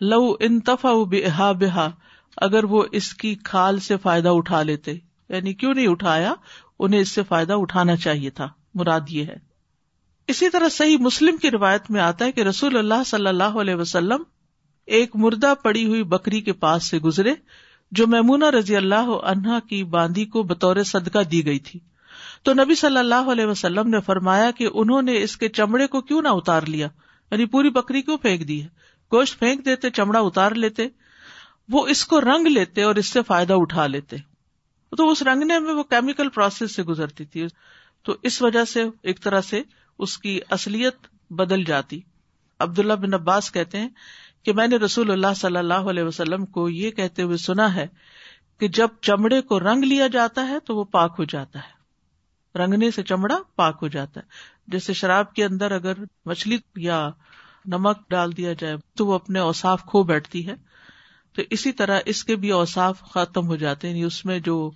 لو 0.00 0.36
انتفا 0.40 0.92
بحا 1.10 1.52
بحا 1.52 1.88
اگر 2.36 2.64
وہ 2.64 2.84
اس 2.92 3.14
کی 3.14 3.34
کھال 3.34 3.80
سے 3.80 3.96
فائدہ 3.96 4.28
اٹھا 4.28 4.62
لیتے۔ 4.62 4.92
یعنی 5.28 5.54
کیوں 5.54 5.74
نہیں 5.74 5.86
اٹھایا؟ 5.86 6.34
انہیں 6.78 7.00
اس 7.00 7.08
سے 7.08 7.22
فائدہ 7.22 7.52
اٹھانا 7.52 7.96
چاہیے 7.96 8.30
تھا۔ 8.30 8.48
مراد 8.74 9.00
یہ 9.08 9.24
ہے۔ 9.24 9.36
اسی 10.26 10.48
طرح 10.48 10.68
صحیح 10.68 10.98
مسلم 10.98 11.36
کی 11.36 11.50
روایت 11.50 11.90
میں 11.90 12.00
آتا 12.00 12.24
ہے 12.24 12.32
کہ 12.32 12.40
رسول 12.40 12.76
اللہ 12.76 13.04
صلی 13.06 13.26
اللہ 13.26 13.44
علیہ 13.44 13.74
وسلم 13.74 14.22
ایک 14.86 15.16
مردہ 15.16 15.54
پڑی 15.62 15.86
ہوئی 15.86 16.02
بکری 16.02 16.40
کے 16.40 16.52
پاس 16.52 16.90
سے 16.90 16.98
گزرے، 16.98 17.34
جو 17.92 18.06
میمونا 18.06 18.50
رضی 18.50 18.76
اللہ 18.76 19.10
عنہا 19.24 19.58
کی 19.60 19.84
باندی 19.84 20.24
کو 20.24 20.42
بطور 20.42 20.82
صدقہ 20.82 21.18
دی 21.18 21.46
گئی 21.46 21.58
تھی۔ 21.58 21.80
تو 22.44 22.54
نبی 22.54 22.74
صلی 22.74 22.98
اللہ 22.98 23.14
علیہ 23.14 23.46
وسلم 23.46 23.88
نے 23.88 24.00
فرمایا 24.00 24.50
کہ 24.50 24.68
انہوں 24.74 25.02
نے 25.02 25.22
اس 25.22 25.36
کے 25.36 25.48
چمڑے 25.48 25.86
کو 25.86 26.00
کیوں 26.00 26.22
نہ 26.22 26.28
اتار 26.28 26.62
لیا؟ 26.62 26.88
یعنی 27.30 27.46
پوری 27.46 27.70
بکری 27.70 28.02
کیوں 28.02 28.16
پھینک 28.16 28.48
دی 28.48 28.62
ہے؟ 28.62 28.68
گوشت 29.12 29.38
پھینک 29.38 29.64
دیتے، 29.64 29.90
چمڑا 29.90 30.20
اتار 30.20 30.52
لیتے، 30.52 30.88
وہ 31.68 31.86
اس 31.86 32.06
کو 32.06 32.20
رنگ 32.20 32.46
لیتے 32.46 32.82
اور 32.82 32.94
اس 32.94 33.06
سے 33.06 33.22
فائدہ 33.22 33.52
اٹھا 33.52 33.86
لیتے۔ 33.86 34.16
تو 34.96 35.10
اس 35.10 35.22
رنگنے 35.22 35.58
میں 35.58 35.74
وہ 35.74 35.82
کیمیکل 35.82 36.28
پروسیس 36.28 36.74
سے 36.74 36.82
گزرتی 36.82 37.24
تھی۔ 37.24 37.46
تو 38.02 38.16
اس 38.22 38.42
وجہ 38.42 38.64
سے 38.64 38.84
ایک 39.02 39.22
طرح 39.22 39.40
سے 39.40 39.62
اس 39.98 40.18
کی 40.18 40.40
اصلیت 40.50 40.94
بدل 41.30 41.64
جاتی۔ 41.64 42.00
عبداللہ 42.58 42.92
بن 42.92 43.14
عباس 43.14 43.52
کہتے 43.52 43.78
ہیں 43.78 43.88
کہ 44.44 44.52
میں 44.52 44.66
نے 44.66 44.76
رسول 44.76 45.10
اللہ 45.10 45.34
صلی 45.36 45.56
اللہ 45.56 45.74
علیہ 45.74 46.02
وسلم 46.02 46.46
کو 46.46 46.68
یہ 46.68 46.90
کہتے 46.90 47.22
ہوئے 47.22 47.36
سنا 47.36 47.74
ہے 47.74 47.86
کہ 48.60 48.68
جب 48.68 48.88
چمڑے 49.00 49.40
کو 49.40 49.60
رنگ 49.60 49.84
لیا 49.84 50.06
جاتا 50.06 50.48
ہے 50.48 50.58
تو 50.60 50.76
وہ 50.76 50.84
پاک 50.84 51.14
ہو 51.18 51.24
جاتا 51.24 51.58
ہے۔ 51.58 51.73
رنگنے 52.54 52.90
سے 52.90 53.02
چمڑا 53.02 53.38
پاک 53.56 53.78
ہو 53.82 53.88
جاتا 53.88 54.20
ہے۔ 54.20 54.26
جیسے 54.66 54.92
شراب 54.92 55.34
کے 55.34 55.44
اندر 55.44 55.70
اگر 55.70 55.92
مچھلی 56.26 56.58
یا 56.76 57.10
نمک 57.66 57.98
ڈال 58.10 58.36
دیا 58.36 58.52
جائے 58.52 58.76
تو 58.96 59.06
وہ 59.06 59.14
اپنے 59.14 59.38
اوساف 59.38 59.84
کھو 59.84 60.02
بیٹھتی 60.02 60.46
ہے۔ 60.46 60.54
تو 61.32 61.42
اسی 61.50 61.72
طرح 61.72 62.00
اس 62.06 62.24
کے 62.24 62.36
بھی 62.36 62.50
اوساف 62.50 63.00
ختم 63.00 63.46
ہو 63.46 63.56
جاتے 63.56 63.88
ہیں۔ 63.88 63.94
یعنی 63.94 64.06
اس 64.06 64.24
میں 64.24 64.38
جو 64.38 64.70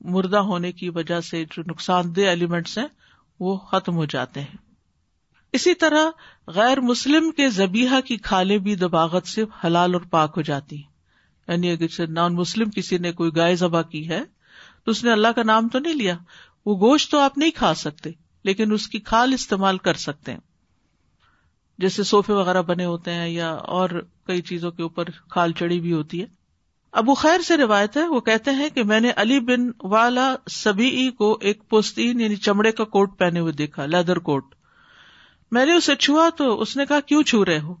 مردہ 0.00 0.38
ہونے 0.38 0.72
کی 0.72 0.88
وجہ 0.88 1.20
سے 1.20 1.44
جو 1.44 1.62
نقصان 1.66 2.16
دہ 2.16 2.20
ایلیمنٹس 2.20 2.78
ہیں 2.78 2.86
وہ 3.40 3.56
ختم 3.56 3.94
ہو 3.96 4.04
جاتے 4.04 4.40
ہیں۔ 4.40 4.56
اسی 5.52 5.74
طرح 5.74 6.10
غیر 6.46 6.80
مسلم 6.80 7.30
کے 7.30 7.48
زبیحہ 7.48 8.00
کی 8.00 8.16
کھالیں 8.16 8.58
بھی 8.58 8.74
دباغت 8.74 9.26
سے 9.26 9.44
حلال 9.64 9.94
اور 9.94 10.02
پاک 10.10 10.32
ہو 10.36 10.42
جاتی 10.42 10.76
ہیں۔ 10.76 10.92
یعنی 11.48 11.70
اگر 11.70 12.06
نان 12.06 12.34
مسلم 12.34 12.70
کسی 12.70 12.98
نے 12.98 13.12
کوئی 13.12 13.30
گائے 13.36 13.56
ذبح 13.56 13.82
کی 13.82 14.08
ہے 14.08 14.20
تو 14.84 14.90
اس 14.90 15.04
نے 15.04 15.12
اللہ 15.12 15.28
کا 15.28 15.42
نام 15.42 15.68
تو 15.68 15.78
نہیں 15.78 15.94
لیا۔ 15.94 16.16
وہ 16.66 16.76
گوشت 16.76 17.10
تو 17.10 17.18
آپ 17.18 17.38
نہیں 17.38 17.50
کھا 17.50 17.74
سکتے، 17.74 18.10
لیکن 18.44 18.72
اس 18.72 18.88
کی 18.88 18.98
کھال 18.98 19.32
استعمال 19.32 19.78
کر 19.78 19.94
سکتے 19.94 20.32
ہیں۔ 20.32 20.40
جیسے 21.78 22.02
سوفے 22.02 22.32
وغیرہ 22.32 22.62
بنے 22.62 22.84
ہوتے 22.84 23.12
ہیں 23.12 23.28
یا 23.28 23.50
اور 23.50 24.06
کئی 24.26 24.42
چیزوں 24.42 24.70
کے 24.70 24.82
اوپر 24.82 25.04
کھال 25.04 25.52
چڑی 25.52 25.80
بھی 25.80 25.92
ہوتی 25.92 26.20
ہے۔ 26.20 26.26
ابو 26.92 27.14
خیر 27.14 27.40
سے 27.40 27.56
روایت 27.56 27.96
ہے، 27.96 28.06
وہ 28.06 28.20
کہتے 28.20 28.50
ہیں 28.50 28.68
کہ 28.68 28.84
میں 28.84 29.00
نے 29.00 29.10
علی 29.16 29.40
بن 29.40 29.70
والا 29.82 30.34
سبھی 30.50 31.10
کو 31.10 31.38
ایک 31.40 31.68
پوستین 31.68 32.20
یعنی 32.20 32.36
چمڑے 32.36 32.72
کا 32.72 32.84
کوٹ 32.84 33.18
پہنے 33.18 33.40
ہوئے 33.40 33.52
دیکھا، 33.52 33.86
لیدر 33.86 34.18
کوٹ۔ 34.18 34.54
میں 35.50 35.66
نے 35.66 35.72
اسے 35.72 35.96
چھوا 35.96 36.28
تو 36.36 36.60
اس 36.60 36.76
نے 36.76 36.86
کہا، 36.86 37.00
کیوں 37.00 37.22
چھو 37.22 37.44
رہے 37.44 37.60
ہو؟ 37.60 37.74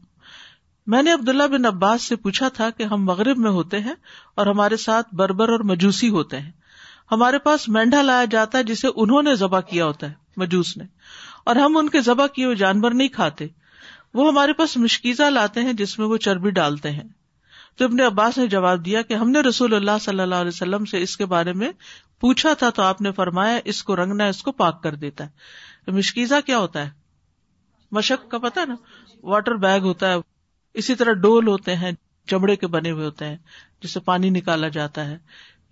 میں 0.86 1.02
نے 1.02 1.12
عبداللہ 1.12 1.42
بن 1.42 1.64
عباس 1.64 2.02
سے 2.02 2.16
پوچھا 2.16 2.48
تھا 2.48 2.70
کہ 2.70 2.82
ہم 2.82 3.04
مغرب 3.04 3.38
میں 3.38 3.50
ہوتے 3.50 3.80
ہیں 3.80 3.94
اور 4.34 4.46
ہمارے 4.46 4.76
ساتھ 4.76 5.14
بربر 5.14 5.48
اور 5.48 5.60
مجوسی 5.60 6.08
ہوتے 6.08 6.40
ہیں۔ 6.40 6.50
ہمارے 7.12 7.38
پاس 7.38 7.68
مینڈا 7.68 8.02
لایا 8.02 8.24
جاتا 8.24 8.58
ہے 8.58 8.62
جسے 8.62 8.88
انہوں 8.96 9.22
نے 9.22 9.34
ذبح 9.34 9.60
کیا 9.60 9.86
ہوتا 9.86 10.08
ہے، 10.08 10.14
مجوس 10.36 10.76
نے۔ 10.76 10.84
اور 11.44 11.56
ہم 11.56 11.76
ان 11.76 11.88
کے 11.88 12.00
ذبح 12.00 12.26
کیے 12.26 12.44
ہوئے 12.44 12.56
جانور 12.56 12.90
نہیں 12.90 13.08
کھاتے۔ 13.08 13.46
وہ 14.14 14.28
ہمارے 14.28 14.52
پاس 14.52 14.76
مشکیزہ 14.76 15.22
لاتے 15.22 15.60
ہیں 15.60 15.72
جس 15.72 15.98
میں 15.98 16.06
وہ 16.06 16.16
چربی 16.16 16.50
ڈالتے 16.50 16.90
ہیں۔ 16.90 17.08
تو 17.76 17.84
ابن 17.84 18.00
عباس 18.00 18.38
نے 18.38 18.46
جواب 18.46 18.84
دیا 18.84 19.02
کہ 19.02 19.14
ہم 19.14 19.30
نے 19.30 19.40
رسول 19.40 19.74
اللہ 19.74 19.90
صلی 20.00 20.20
اللہ 20.20 20.34
علیہ 20.34 20.48
وسلم 20.48 20.84
سے 20.84 21.02
اس 21.02 21.16
کے 21.16 21.26
بارے 21.26 21.52
میں 21.52 21.72
پوچھا 22.20 22.54
تھا 22.54 22.70
تو 22.70 22.82
آپ 22.82 23.00
نے 23.00 23.12
فرمایا 23.12 23.60
اس 23.64 23.84
کو 23.84 23.96
رنگنا 23.96 24.24
اس 24.24 24.42
کو 24.42 24.52
پاک 24.52 24.82
کر 24.82 24.94
دیتا 24.94 25.24
ہے۔ 25.24 25.90
مشکیزہ 25.90 26.34
کیا 26.46 26.58
ہوتا 26.58 26.84
ہے؟ 26.84 26.90
مشق 27.90 28.30
کا 28.30 28.38
پتا 28.38 28.64
نا؟ 28.64 28.74
واٹر 29.22 29.54
بیگ 29.54 29.80
ہوتا 29.80 30.12
ہے۔ 30.12 30.16
اسی 30.74 30.94
طرح 30.94 31.12
ڈول 31.12 31.48
ہوتے 31.48 31.76
ہیں، 31.76 31.92
چمڑے 32.26 32.56
کے 32.56 32.66
بنے 32.66 32.90
ہوئے 32.90 33.04
ہوتے 33.04 33.24
ہیں 33.24 33.36
جس 33.82 33.90
سے 33.90 34.00
پانی 34.00 34.30
نکالا 34.30 34.68
جاتا 34.68 35.04
ہے۔ 35.04 35.18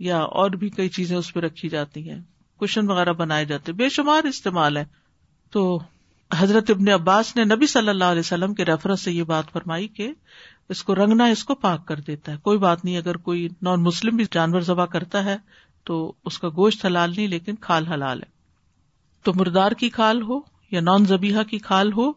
یا 0.00 0.18
اور 0.18 0.50
بھی 0.50 0.68
کئی 0.68 0.88
چیزیں 0.88 1.16
اس 1.16 1.32
پہ 1.32 1.40
رکھی 1.40 1.68
جاتی 1.68 2.10
ہیں 2.10 2.20
کشن 2.60 2.90
وغیرہ 2.90 3.12
بنائے 3.12 3.44
جاتے 3.44 3.72
بے 3.72 3.88
شمار 3.88 4.24
استعمال 4.24 4.76
ہے 4.76 4.84
تو 5.50 5.80
حضرت 6.36 6.70
ابن 6.70 6.88
عباس 6.88 7.36
نے 7.36 7.44
نبی 7.44 7.66
صلی 7.66 7.88
اللہ 7.88 8.04
علیہ 8.04 8.20
وسلم 8.20 8.54
کے 8.54 8.64
ریفرنس 8.64 9.00
سے 9.00 9.12
یہ 9.12 9.22
بات 9.22 9.52
فرمائی 9.52 9.88
کہ 9.88 10.12
اس 10.68 10.82
کو 10.82 10.94
رنگنا 10.94 11.24
اس 11.24 11.44
کو 11.44 11.54
پاک 11.54 11.86
کر 11.86 12.00
دیتا 12.00 12.32
ہے۔ 12.32 12.36
کوئی 12.36 12.58
بات 12.58 12.84
نہیں، 12.84 12.96
اگر 12.96 13.16
کوئی 13.16 13.48
نان 13.62 13.82
مسلم 13.82 14.16
بھی 14.16 14.24
جانور 14.30 14.60
ذبح 14.60 14.84
کرتا 14.84 15.24
ہے 15.24 15.36
تو 15.84 16.12
اس 16.24 16.38
کا 16.38 16.48
گوشت 16.48 16.86
حلال 16.86 17.12
نہیں، 17.16 17.28
لیکن 17.28 17.54
کھال 17.60 17.86
حلال 17.86 18.22
ہے۔ 18.22 18.28
تو 19.22 19.32
مردار 19.34 19.72
کی 19.72 19.88
کھال 19.88 20.22
ہو 20.22 20.40
یا 20.70 20.80
نان 20.80 21.04
زبیحا 21.04 21.42
کی 21.42 21.58
کھال 21.58 21.92
ہو، 21.92 22.12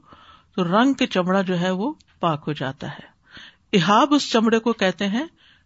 تو 0.56 0.63
رنگ 0.63 0.94
کے 0.94 1.08
چمڑا 1.08 1.42
جو 1.42 1.60
ہے 1.60 1.72
وہ 1.72 1.94
پاک 2.20 2.44
ہو 2.48 2.54
جاتا 2.54 2.88
ہے۔ 2.88 3.13
احاب 3.74 4.13
اس 4.13 4.32
چمڑے 4.32 4.60
کو 4.60 4.74
کہتے 4.74 5.08
ہیں 5.08 5.25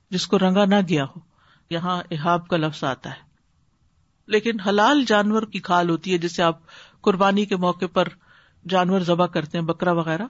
جس 0.10 0.28
کو 0.28 0.40
رنگا 0.40 0.66
نہ 0.66 0.76
گیا 0.90 1.06
ہو۔ 1.06 1.37
یہاں 1.70 2.04
احاب 2.12 2.48
کا 2.48 2.58
لفظ 2.58 2.84
آتا 2.84 3.10
ہے۔ 3.10 3.28
لیکن 4.28 4.60
حلال 4.60 5.04
جانور 5.08 5.44
کی 5.44 5.60
کھال 5.60 5.90
ہوتی 5.90 6.14
ہے، 6.14 6.18
جسے 6.18 6.44
آپ 6.44 6.60
قربانی 7.02 7.46
کے 7.46 7.56
موقع 7.56 7.86
پر 7.94 8.08
جانور 8.70 9.00
ذبح 9.00 9.26
کرتے 9.26 9.58
ہیں، 9.58 9.66
بکرا 9.66 9.92
وغیرہ، 9.92 10.26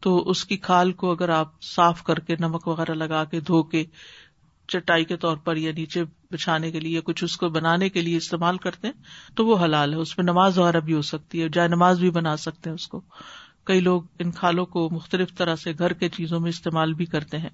تو 0.00 0.30
اس 0.30 0.44
کی 0.44 0.56
کھال 0.56 0.92
کو 0.92 1.10
اگر 1.10 1.28
آپ 1.28 1.62
صاف 1.62 2.02
کر 2.02 2.14
کے، 2.14 2.36
نمک 2.40 2.68
وغیرہ 2.68 2.92
لگا 2.92 3.24
کے، 3.24 3.40
دھو 3.40 3.62
کے، 3.62 3.84
چٹائی 4.68 5.04
کے 5.04 5.16
طور 5.16 5.36
پر 5.36 5.56
یا 5.56 5.72
نیچے 5.72 6.04
بچھانے 6.30 6.70
کے 6.70 6.80
لیے 6.80 7.00
کچھ 7.00 7.24
اس 7.24 7.36
کو 7.36 7.48
بنانے 7.48 7.88
کے 7.88 8.00
لیے 8.00 8.16
استعمال 8.16 8.58
کرتے 8.58 8.88
ہیں، 8.88 9.02
تو 9.36 9.46
وہ 9.46 9.64
حلال 9.64 9.92
ہے۔ 9.92 9.98
اس 9.98 10.18
میں 10.18 10.24
نماز 10.24 10.58
وغیرہ 10.58 10.80
بھی 10.80 10.94
ہو 10.94 11.02
سکتی 11.02 11.42
ہے، 11.42 11.48
جائے 11.52 11.68
نماز 11.68 11.98
بھی 11.98 12.10
بنا 12.10 12.36
سکتے 12.36 12.70
ہیں 12.70 12.74
اس 12.74 12.88
کو۔ 12.88 13.00
کئی 13.64 13.80
لوگ 13.80 14.02
ان 14.18 14.30
کھالوں 14.30 14.66
کو 14.66 14.88
مختلف 14.92 15.34
طرح 15.34 15.56
سے 15.56 15.72
گھر 15.78 15.92
کے 15.92 16.08
چیزوں 16.08 16.40
میں 16.40 16.48
استعمال 16.48 16.94
بھی 16.94 17.04
کرتے 17.04 17.38
ہیں۔ 17.38 17.50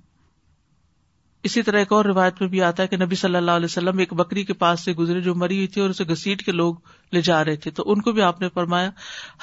اسی 1.42 1.62
طرح 1.62 1.78
ایک 1.78 1.92
اور 1.92 2.04
روایت 2.04 2.34
میں 2.40 2.48
بھی 2.48 2.62
آتا 2.62 2.82
ہے 2.82 2.88
کہ 2.88 2.96
نبی 2.96 3.14
صلی 3.14 3.36
اللہ 3.36 3.50
علیہ 3.50 3.64
وسلم 3.64 3.98
ایک 3.98 4.12
بکری 4.12 4.44
کے 4.44 4.52
پاس 4.52 4.80
سے 4.80 4.92
گزرے 4.92 5.20
جو 5.20 5.34
مری 5.34 5.56
ہوئی 5.56 5.66
تھی 5.66 5.80
اور 5.80 5.90
اسے 5.90 6.04
گسیٹ 6.04 6.44
کے 6.44 6.52
لوگ 6.52 6.74
لے 7.12 7.22
جا 7.22 7.44
رہے 7.44 7.56
تھے۔ 7.56 7.70
تو 7.70 7.82
ان 7.86 8.00
کو 8.00 8.12
بھی 8.12 8.22
آپ 8.22 8.40
نے 8.40 8.48
فرمایا 8.48 8.90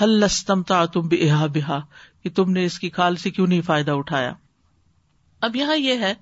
حل 0.01 0.09
لستم 0.09 0.63
تا 0.63 0.85
تم 0.85 1.01
بھی 1.01 1.29
احا 1.29 1.45
بہا 1.45 1.79
کہ 2.23 2.29
تم 2.29 2.51
نے 2.51 2.65
اس 2.65 2.79
کی 2.79 2.89
کھال 2.89 3.15
سے 3.15 3.29
کیوں 3.29 3.47
نہیں 3.47 3.62
فائدہ 3.62 3.91
اٹھایا؟ 3.91 4.33
اب 5.41 5.55
یہاں 5.55 5.77
یہ 5.77 5.93
ہے 5.93 6.13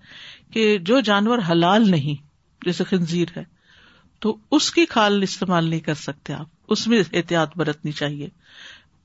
کہ 0.51 0.78
جو 0.78 1.00
جانور 1.00 1.40
حلال 1.50 1.92
نہیں، 1.92 2.24
جیسے 2.66 2.84
خنزیر 2.84 3.28
ہے، 3.38 3.44
تو 4.20 4.38
اس 4.51 4.72
کی 4.72 4.86
کھال 4.86 5.24
استعمال 5.24 5.70
نہیں 5.70 5.80
کر 5.80 5.94
سکتے 5.94 6.34
آپ۔ 6.34 6.48
اس 6.70 6.88
میں 6.88 7.04
احتیاط 7.13 7.58
برتنی 7.58 7.92
چاہیے۔ 7.92 8.30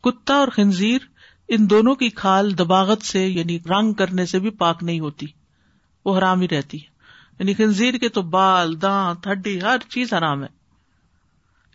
کتا 0.02 0.34
اور 0.34 0.48
خنزیر 0.48 0.98
ان 1.48 1.70
دونوں 1.70 1.94
کی 1.94 2.08
کھال 2.08 2.58
دباغت 2.58 3.02
سے 3.02 3.26
یعنی 3.26 3.58
رنگ 3.60 3.92
کرنے 3.92 4.26
سے 4.26 4.38
بھی 4.38 4.50
پاک 4.50 4.82
نہیں 4.82 5.00
ہوتی۔ 5.00 5.26
وہ 6.06 6.18
حرام 6.18 6.40
ہی 6.40 6.48
رہتی 6.48 6.78
ہے۔ 6.82 6.86
یعنی 7.38 7.54
خنزیر 7.54 7.94
کے 7.94 8.08
تو 8.08 8.22
بال، 8.22 8.82
دانت، 8.82 9.26
ہڈی، 9.26 9.62
ہر 9.62 9.76
چیز 9.88 10.14
حرام 10.14 10.42
ہے۔ 10.42 10.48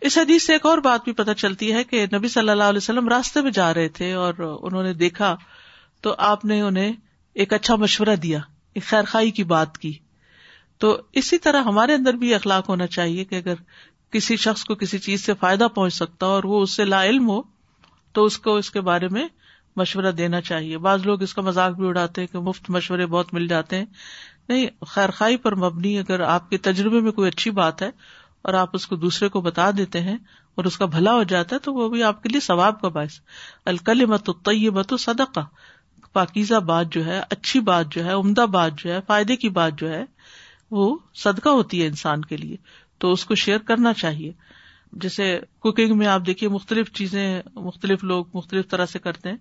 اس 0.00 0.18
حدیث 0.18 0.46
سے 0.46 0.52
ایک 0.52 0.66
اور 0.66 0.78
بات 0.78 1.04
بھی 1.04 1.12
پتہ 1.12 1.30
چلتی 1.36 1.72
ہے 1.72 1.84
کہ 1.84 2.06
نبی 2.14 2.28
صلی 2.28 2.48
اللہ 2.48 2.62
علیہ 2.62 2.76
وسلم 2.76 3.08
راستے 3.08 3.40
میں 3.40 3.50
جا 3.50 3.74
رہے 3.74 3.88
تھے 3.88 4.12
اور 4.12 4.58
انہوں 4.62 4.82
نے 4.82 4.94
دیکھا 4.94 5.36
تو 6.00 6.14
آپ 6.18 6.44
نے 6.44 6.60
انہیں 6.60 6.92
ایک 7.34 7.52
اچھا 7.52 7.76
مشورہ 7.76 8.16
دیا، 8.16 8.38
ایک 8.74 8.84
خیر 8.84 9.04
خائی 9.04 9.30
کی 9.30 9.44
بات 9.44 9.78
کی۔ 9.78 9.98
تو 10.78 11.02
اسی 11.12 11.38
طرح 11.38 11.62
ہمارے 11.62 11.94
اندر 11.94 12.14
بھی 12.14 12.34
اخلاق 12.34 12.68
ہونا 12.68 12.86
چاہیے 12.86 13.24
کہ 13.24 13.34
اگر 13.34 13.54
کسی 14.10 14.36
شخص 14.36 14.64
کو 14.64 14.74
کسی 14.74 14.98
چیز 14.98 15.24
سے 15.24 15.34
فائدہ 15.34 15.68
پہنچ 15.74 15.94
سکتا 15.94 16.26
اور 16.26 16.44
وہ 16.44 16.62
اس 16.62 16.70
سے 16.70 16.84
لا 16.84 17.04
علم 17.04 17.28
ہو 17.28 17.42
تو 18.12 18.24
اس 18.24 18.38
کو 18.38 18.56
اس 18.56 18.70
کے 18.70 18.80
بارے 18.80 19.08
میں 19.08 19.28
مشورہ 19.76 20.10
دینا 20.10 20.40
چاہیے۔ 20.40 20.78
بعض 20.78 21.06
لوگ 21.06 21.22
اس 21.22 21.34
کا 21.34 21.42
مذاق 21.42 21.72
بھی 21.72 21.86
اڑاتے 21.86 22.20
ہیں 22.20 22.28
کہ 22.28 22.38
مفت 22.38 22.70
مشورے 22.70 23.06
بہت 23.06 23.34
مل 23.34 23.48
جاتے 23.48 23.76
ہیں۔ 23.76 23.84
نہیں، 24.48 24.66
خیر 24.86 25.10
خائی 25.10 25.36
پر 25.36 25.54
مبنی 25.54 25.98
اگر 25.98 26.20
آپ 26.20 26.50
کے 26.50 26.58
تجربے 26.58 27.00
میں 27.00 27.12
کوئی 27.12 27.28
اچھی 27.28 27.50
بات 27.50 27.82
ہے 27.82 27.90
اور 28.42 28.54
آپ 28.54 28.70
اس 28.72 28.86
کو 28.86 28.96
دوسرے 28.96 29.28
کو 29.28 29.40
بتا 29.40 29.70
دیتے 29.76 30.00
ہیں 30.00 30.16
اور 30.54 30.64
اس 30.64 30.78
کا 30.78 30.84
بھلا 30.84 31.14
ہو 31.14 31.22
جاتا 31.22 31.54
ہے، 31.54 31.60
تو 31.60 31.74
وہ 31.74 31.88
بھی 31.88 32.02
آپ 32.02 32.22
کے 32.22 32.28
لیے 32.28 32.40
ثواب 32.40 32.80
کا 32.80 32.88
باعث۔ 32.88 33.20
الکل 33.64 34.06
مت 34.06 34.30
مت 34.72 34.94
صدقہ۔ 34.98 35.40
پاکیزہ 36.12 36.54
بات 36.54 36.86
جو 36.92 37.06
ہے، 37.06 37.20
اچھی 37.30 37.60
بات 37.60 37.86
جو 37.90 38.04
ہے، 38.04 38.12
عمدہ 38.12 38.40
بات 38.40 38.72
جو 38.76 38.92
ہے، 38.92 38.98
فائدے 39.06 39.36
کی 39.36 39.48
بات 39.48 39.72
جو 39.76 39.90
ہے، 39.90 40.04
وہ 40.70 40.98
صدقہ 41.14 41.48
ہوتی 41.48 41.82
ہے 41.82 41.86
انسان 41.86 42.24
کے 42.24 42.36
لیے۔ 42.36 42.56
تو 42.98 43.12
اس 43.12 43.24
کو 43.24 43.34
شیئر 43.34 43.58
کرنا 43.58 43.92
چاہیے۔ 43.92 44.32
جیسے 44.92 45.40
کوکنگ 45.58 45.98
میں 45.98 46.06
آپ 46.06 46.22
دیکھیے 46.26 46.48
مختلف 46.48 46.92
چیزیں 46.92 47.42
مختلف 47.54 48.04
لوگ 48.04 48.24
مختلف 48.34 48.68
طرح 48.68 48.86
سے 48.86 48.98
کرتے 48.98 49.28
ہیں 49.28 49.36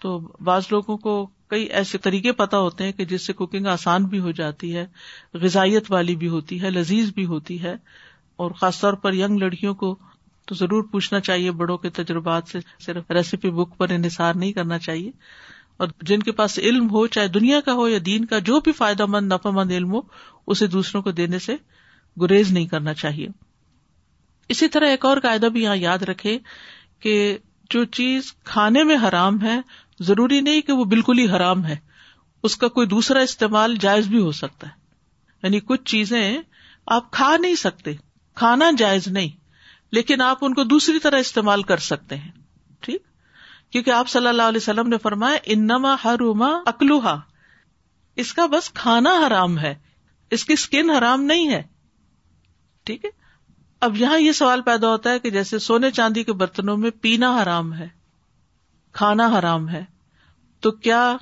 تو 0.00 0.32
بعض 0.40 0.62
لوگوں 0.70 0.96
کو 0.96 1.30
کئی 1.46 1.64
ایسے 1.64 1.98
طریقے 1.98 2.32
پتا 2.32 2.58
ہوتے 2.58 2.84
ہیں 2.84 2.92
کہ 2.92 3.04
جس 3.04 3.26
سے 3.26 3.32
کوکنگ 3.32 3.66
آسان 3.66 4.04
بھی 4.04 4.18
ہو 4.18 4.30
جاتی 4.30 4.76
ہے، 4.76 4.86
غذائیت 5.34 5.92
والی 5.92 6.16
بھی 6.16 6.28
ہوتی 6.28 6.62
ہے، 6.62 6.70
لذیذ 6.70 7.12
بھی 7.14 7.24
ہوتی 7.24 7.62
ہے 7.62 7.74
اور 8.36 8.50
خاص 8.50 8.80
طور 8.80 8.92
پر 8.92 9.12
ینگ 9.12 9.38
لڑکیوں 9.38 9.74
کو 9.74 9.98
تو 10.46 10.54
ضرور 10.54 10.82
پوچھنا 10.82 11.20
چاہیے 11.20 11.50
بڑوں 11.50 11.78
کے 11.78 11.90
تجربات 11.90 12.42
سے، 12.48 12.58
صرف 12.80 13.10
ریسیپی 13.10 13.50
بک 13.50 13.78
پر 13.78 13.90
انحصار 13.90 14.34
نہیں 14.34 14.52
کرنا 14.52 14.78
چاہیے۔ 14.78 15.10
اور 15.76 15.88
جن 16.02 16.20
کے 16.20 16.32
پاس 16.32 16.58
علم 16.58 16.90
ہو، 16.90 17.06
چاہے 17.06 17.28
دنیا 17.28 17.60
کا 17.60 17.72
ہو 17.72 17.88
یا 17.88 17.98
دین 18.06 18.24
کا، 18.24 18.38
جو 18.38 18.60
بھی 18.60 18.72
فائدہ 18.72 19.06
مند، 19.06 19.32
نفع 19.32 19.50
مند 19.50 19.70
علم 19.70 19.92
ہو، 19.92 20.00
اسے 20.46 20.66
دوسروں 20.66 21.02
کو 21.02 21.10
دینے 21.10 21.38
سے 21.38 21.56
گریز 22.20 22.52
نہیں 22.52 22.66
کرنا 22.66 22.94
چاہیے۔ 22.94 23.28
اسی 24.48 24.68
طرح 24.68 24.86
ایک 24.86 25.04
اور 25.04 25.16
قاعدہ 25.16 25.46
بھی 25.46 25.62
یہاں 25.62 25.76
یاد 25.76 25.98
رکھے 25.98 26.38
کہ 27.00 27.38
جو 27.70 27.84
چیز 27.84 28.34
کھانے 28.44 28.84
میں 28.84 28.96
حرام 29.08 29.42
ہے، 29.42 29.60
ضروری 30.00 30.40
نہیں 30.40 30.60
کہ 30.60 30.72
وہ 30.72 30.84
بالکل 30.84 31.18
ہی 31.18 31.28
حرام 31.28 31.66
ہے، 31.66 31.76
اس 32.42 32.56
کا 32.56 32.68
کوئی 32.68 32.86
دوسرا 32.86 33.20
استعمال 33.20 33.76
جائز 33.80 34.08
بھی 34.08 34.18
ہو 34.18 34.32
سکتا 34.32 34.66
ہے۔ 34.66 34.72
یعنی 35.42 35.60
کچھ 35.60 35.82
چیزیں 35.84 36.38
آپ 36.86 37.10
کھا 37.10 37.36
نہیں 37.36 37.54
سکتے، 37.54 37.94
کھانا 38.34 38.70
جائز 38.78 39.08
نہیں، 39.08 39.28
لیکن 39.92 40.20
آپ 40.20 40.38
ان 40.40 40.54
کو 40.54 40.64
دوسری 40.64 40.98
طرح 40.98 41.18
استعمال 41.18 41.62
کر 41.62 41.76
سکتے 41.76 42.16
ہیں۔ 42.16 42.30
ٹھیک؟ 42.80 43.02
کیونکہ 43.70 43.90
آپ 43.90 44.08
صلی 44.08 44.26
اللہ 44.26 44.42
علیہ 44.42 44.56
وسلم 44.56 44.88
نے 44.88 44.98
فرمایا، 44.98 45.36
انما 45.44 45.96
ہروما 46.04 46.48
اکلوہا۔ 46.66 47.20
اس 48.16 48.34
کا 48.34 48.46
بس 48.46 48.72
کھانا 48.72 49.26
حرام 49.26 49.58
ہے، 49.58 49.74
اس 50.30 50.44
کی 50.44 50.52
اسکن 50.52 50.90
حرام 50.90 51.22
نہیں 51.22 51.50
ہے۔ 51.50 51.62
ٹھیک 52.84 53.04
ہے؟ 53.04 53.21
اب 53.82 53.96
یہاں 53.96 54.18
یہ 54.18 54.32
سوال 54.32 54.60
پیدا 54.62 54.88
ہوتا 54.88 55.10
ہے 55.10 55.18
کہ 55.18 55.30
جیسے 55.30 55.58
سونے 55.58 55.90
چاندی 55.90 56.22
کے 56.24 56.32
برتنوں 56.32 56.76
میں 56.76 56.90
پینا 57.00 57.42
حرام 57.42 57.72
ہے، 57.74 57.88
کھانا 58.94 59.26
حرام 59.38 59.68
ہے، 59.68 59.84
تو 60.62 60.70
کیا 60.70 61.16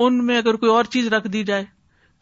ان 0.00 0.26
میں 0.26 0.38
اگر 0.38 0.54
کوئی 0.54 0.72
اور 0.72 0.84
چیز 0.84 1.06
رکھ 1.08 1.26
دی 1.28 1.42
جائے؟ 1.44 1.64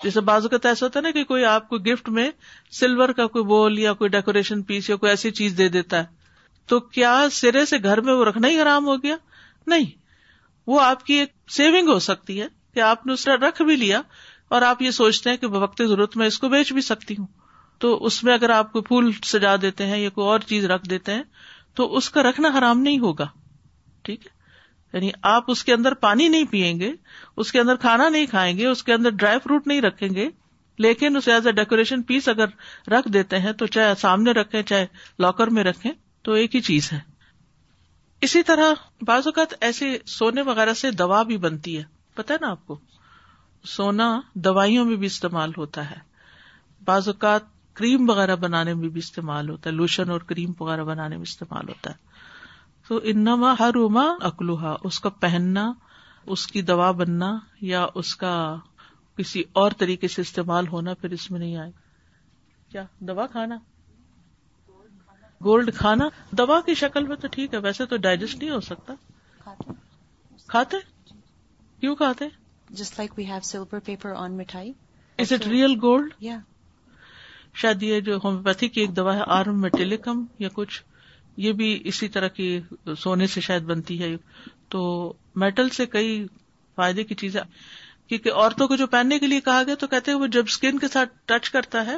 جیسے 0.01 0.21
بازو 0.21 0.49
کا 0.49 0.69
ایسا 0.69 0.87
ہوتا 0.87 0.99
ہے 0.99 1.03
نا 1.03 1.11
کہ 1.11 1.25
کوئی 1.25 1.45
آپ 1.45 1.69
کو 1.69 1.79
گفٹ 1.79 2.09
میں 2.09 2.31
سلور 2.71 3.09
کا 3.09 3.27
کوئی 3.27 3.45
بول 3.45 3.79
یا 3.79 3.93
کوئی 3.93 4.11
ڈیکوریشن 4.11 4.63
پیس 4.63 4.91
یا 4.91 4.97
کوئی 4.97 5.11
ایسی 5.11 5.31
چیز 5.31 5.59
دے 5.59 5.69
دیتا 5.69 5.99
ہے، 5.99 6.05
تو 6.69 6.81
کیا 6.81 7.27
سرے 7.33 7.65
سے 7.65 7.77
گھر 7.83 8.01
میں 8.01 8.15
وہ 8.15 8.25
رکھنا 8.25 8.49
ہی 8.49 8.61
حرام 8.61 8.87
ہو 8.87 9.03
گیا؟ 9.03 9.17
نہیں، 9.67 9.91
وہ 10.67 10.81
آپ 10.81 11.07
کی 11.07 11.15
ایک 11.15 11.33
سیونگ 11.49 11.89
ہو 11.89 11.99
سکتی 11.99 12.41
ہے 12.41 12.47
کہ 12.75 12.81
آپ 12.81 13.07
نے 13.07 13.13
اس 13.13 13.25
طرح 13.25 13.49
رکھ 13.49 13.63
بھی 13.63 13.77
لیا 13.77 14.01
اور 14.49 14.63
آپ 14.63 14.83
یہ 14.83 14.91
سوچتے 14.91 15.31
ہیں 15.31 15.37
کہ 15.37 15.47
وقت 15.47 15.83
ضرورت 15.89 16.17
میں 16.17 16.27
اس 16.27 16.39
کو 16.39 16.49
بیچ 16.49 16.73
بھی 16.73 16.81
سکتی 16.81 17.15
ہوں۔ 17.19 17.27
تو 17.79 18.05
اس 18.05 18.25
میں 18.25 18.35
اگر 18.35 18.51
آپ 18.51 18.73
کو 18.73 18.83
پھول 18.83 19.13
سجا 19.25 19.57
دیتے 19.63 19.87
ہیں 19.87 19.99
یا 19.99 20.11
کوئی 20.11 20.27
اور 20.27 20.41
چیز 20.41 20.65
رکھ 20.65 20.89
دیتے 20.89 21.15
ہیں 21.15 21.23
تو 21.75 21.97
اس 21.97 22.11
کا 22.11 22.23
رکھنا 22.23 22.59
حرام 22.59 22.81
نہیں 22.81 22.99
ہوگا۔ 22.99 23.27
ٹھیک 24.03 24.27
ہے؟ 24.27 24.37
یعنی 24.93 25.11
آپ 25.23 25.45
اس 25.49 25.65
کے 25.65 25.73
اندر 25.73 25.95
پانی 25.95 26.29
نہیں 26.29 26.45
پیئیں 26.51 26.81
گے، 26.81 26.93
اس 27.37 27.53
کے 27.53 27.61
اندر 27.61 27.77
کھانا 27.77 28.09
نہیں 28.09 28.27
کھائیں 28.27 28.59
گے، 28.59 28.67
اس 28.67 28.85
کے 28.85 28.93
اندر 28.93 29.11
ڈرائی 29.11 29.39
فروٹ 29.45 29.67
نہیں 29.67 29.81
رکھیں 29.81 30.09
گے، 30.09 30.29
لیکن 30.79 31.17
اسے 31.17 31.33
ایز 31.33 31.47
اے 31.47 31.53
ڈیکوریشن 31.53 32.03
پیس 32.03 32.29
اگر 32.29 32.47
رکھ 32.89 33.09
دیتے 33.09 33.39
ہیں 33.39 33.53
تو 33.53 33.67
چاہے 33.67 33.95
سامنے 33.95 34.31
رکھیں، 34.31 34.63
چاہے 34.63 34.87
لاکر 35.19 35.47
میں 35.47 35.65
رکھیں، 35.65 35.93
تو 36.23 36.33
ایک 36.33 36.57
ہی 36.57 36.61
چیز 36.61 36.93
ہے۔ 36.93 37.01
اسی 38.21 38.43
طرح 38.43 38.75
بعض 39.03 39.27
اوقات 39.27 39.55
ایسے 39.61 39.99
سونے 40.07 40.43
وغیرہ 40.43 40.73
سے 40.73 40.91
دوا 40.91 41.23
بھی 41.23 41.37
بنتی 41.37 41.79
ہے۔ 41.79 41.85
پتا 42.15 42.35
ہے 42.35 42.39
نا 42.41 42.51
آپ 42.51 42.67
کو؟ 42.67 42.79
سونا 43.65 44.21
دوائیوں 44.35 44.85
میں 44.85 44.97
بھی 44.97 45.07
استعمال 45.07 45.53
ہوتا 45.57 45.91
ہے۔ 45.91 45.97
بعض 46.85 47.09
اوقات 47.09 47.56
کریم 47.77 48.11
وغیرہ 48.11 48.37
بنانے 48.37 48.75
میں 48.75 48.89
بھی 48.89 48.99
استعمال 48.99 49.49
ہوتا 49.49 49.71
ہے 49.71 49.75
لوشن 49.75 50.11
اور 50.11 50.21
کریم 50.21 50.53
وغیرہ 50.61 50.85
بنانے 50.85 51.15
میں 51.17 51.23
استعمال 51.23 51.69
ہوتا 51.69 51.91
ہے۔ 51.91 51.97
تو 52.89 53.01
انما 53.03 53.55
ہر 53.61 53.75
اما 53.75 54.05
اکلوہا 54.21 54.77
اس 54.85 55.01
کا 55.01 55.09
پہننا 55.09 55.73
اس 56.27 56.47
کی 56.47 56.63
دوا 56.63 56.91
بننا 56.91 57.39
یا 57.61 57.87
اس 57.95 58.17
کا 58.17 58.57
کسی 59.17 59.43
اور 59.53 59.71
طریقے 59.79 60.09
سے 60.09 60.23
استعمال 60.23 60.69
ہونا 60.69 60.95
پھر 60.95 61.11
اس 61.11 61.31
میں 61.31 61.41
نہیں 61.41 61.57
آئے۔ 61.57 61.71
کیا؟ 62.69 62.85
دوا 62.99 63.27
کھانا۔ 63.27 63.57
گولڈ 65.45 65.75
کھانا۔ 65.75 66.09
دوا 66.31 66.61
کی 66.61 66.75
شکل 66.75 67.07
میں 67.07 67.17
تو 67.17 67.29
ٹھیک 67.33 67.55
ہے 67.55 67.59
ویسے 67.59 67.87
تو 67.87 67.97
ڈائجسٹ 67.97 68.39
نہیں 68.39 68.51
ہو 68.51 68.61
سکتا۔ 68.61 68.95
کھاتے۔ 70.47 70.77
کیوں 71.81 71.97
کھاتے؟ 71.97 72.25
Just 72.71 72.99
like 72.99 73.13
we 73.17 73.27
have 73.27 73.41
silver 73.43 73.81
paper 73.85 74.11
on 74.11 74.37
مٹھائی۔ 74.37 74.73
از 75.19 75.33
اٹ 75.33 75.47
ریئل 75.47 75.73
گولڈ 75.83 76.15
یا 76.21 76.39
شاید 77.57 77.83
یہ 77.83 78.01
جو 78.01 78.19
ہومیوپیتھی 78.25 78.69
کی 78.69 78.81
ایک 78.81 78.97
دوا 78.97 79.17
ہے 79.17 79.23
آرم 79.27 79.61
میٹیلیکم 79.61 80.25
یا 80.39 80.49
کچھ، 80.53 80.83
یہ 81.37 81.53
بھی 81.53 81.81
اسی 81.85 82.09
طرح 82.09 82.29
کی 82.29 82.61
سونے 82.99 83.27
سے 83.27 83.41
شاید 83.41 83.63
بنتی 83.63 84.03
ہے۔ 84.03 84.17
تو 84.69 85.13
میٹل 85.35 85.69
سے 85.69 85.87
کئی 85.87 86.27
فائدے 86.75 87.05
کی 87.05 87.15
چیزیں، 87.15 87.41
کیونکہ 88.09 88.33
عورتوں 88.33 88.69
کو 88.69 88.77
جو 88.77 88.87
پہننے 88.87 89.19
کے 89.19 89.27
لیے 89.27 89.41
کہا 89.41 89.63
گیا 89.67 89.75
تو 89.75 89.87
کہتے 89.87 90.11
ہیں 90.11 90.19
وہ 90.19 90.27
جب 90.27 90.45
اسکن 90.49 90.79
کے 90.79 90.89
ساتھ 90.89 91.09
ٹچ 91.25 91.51
کرتا 91.51 91.87
ہے، 91.87 91.97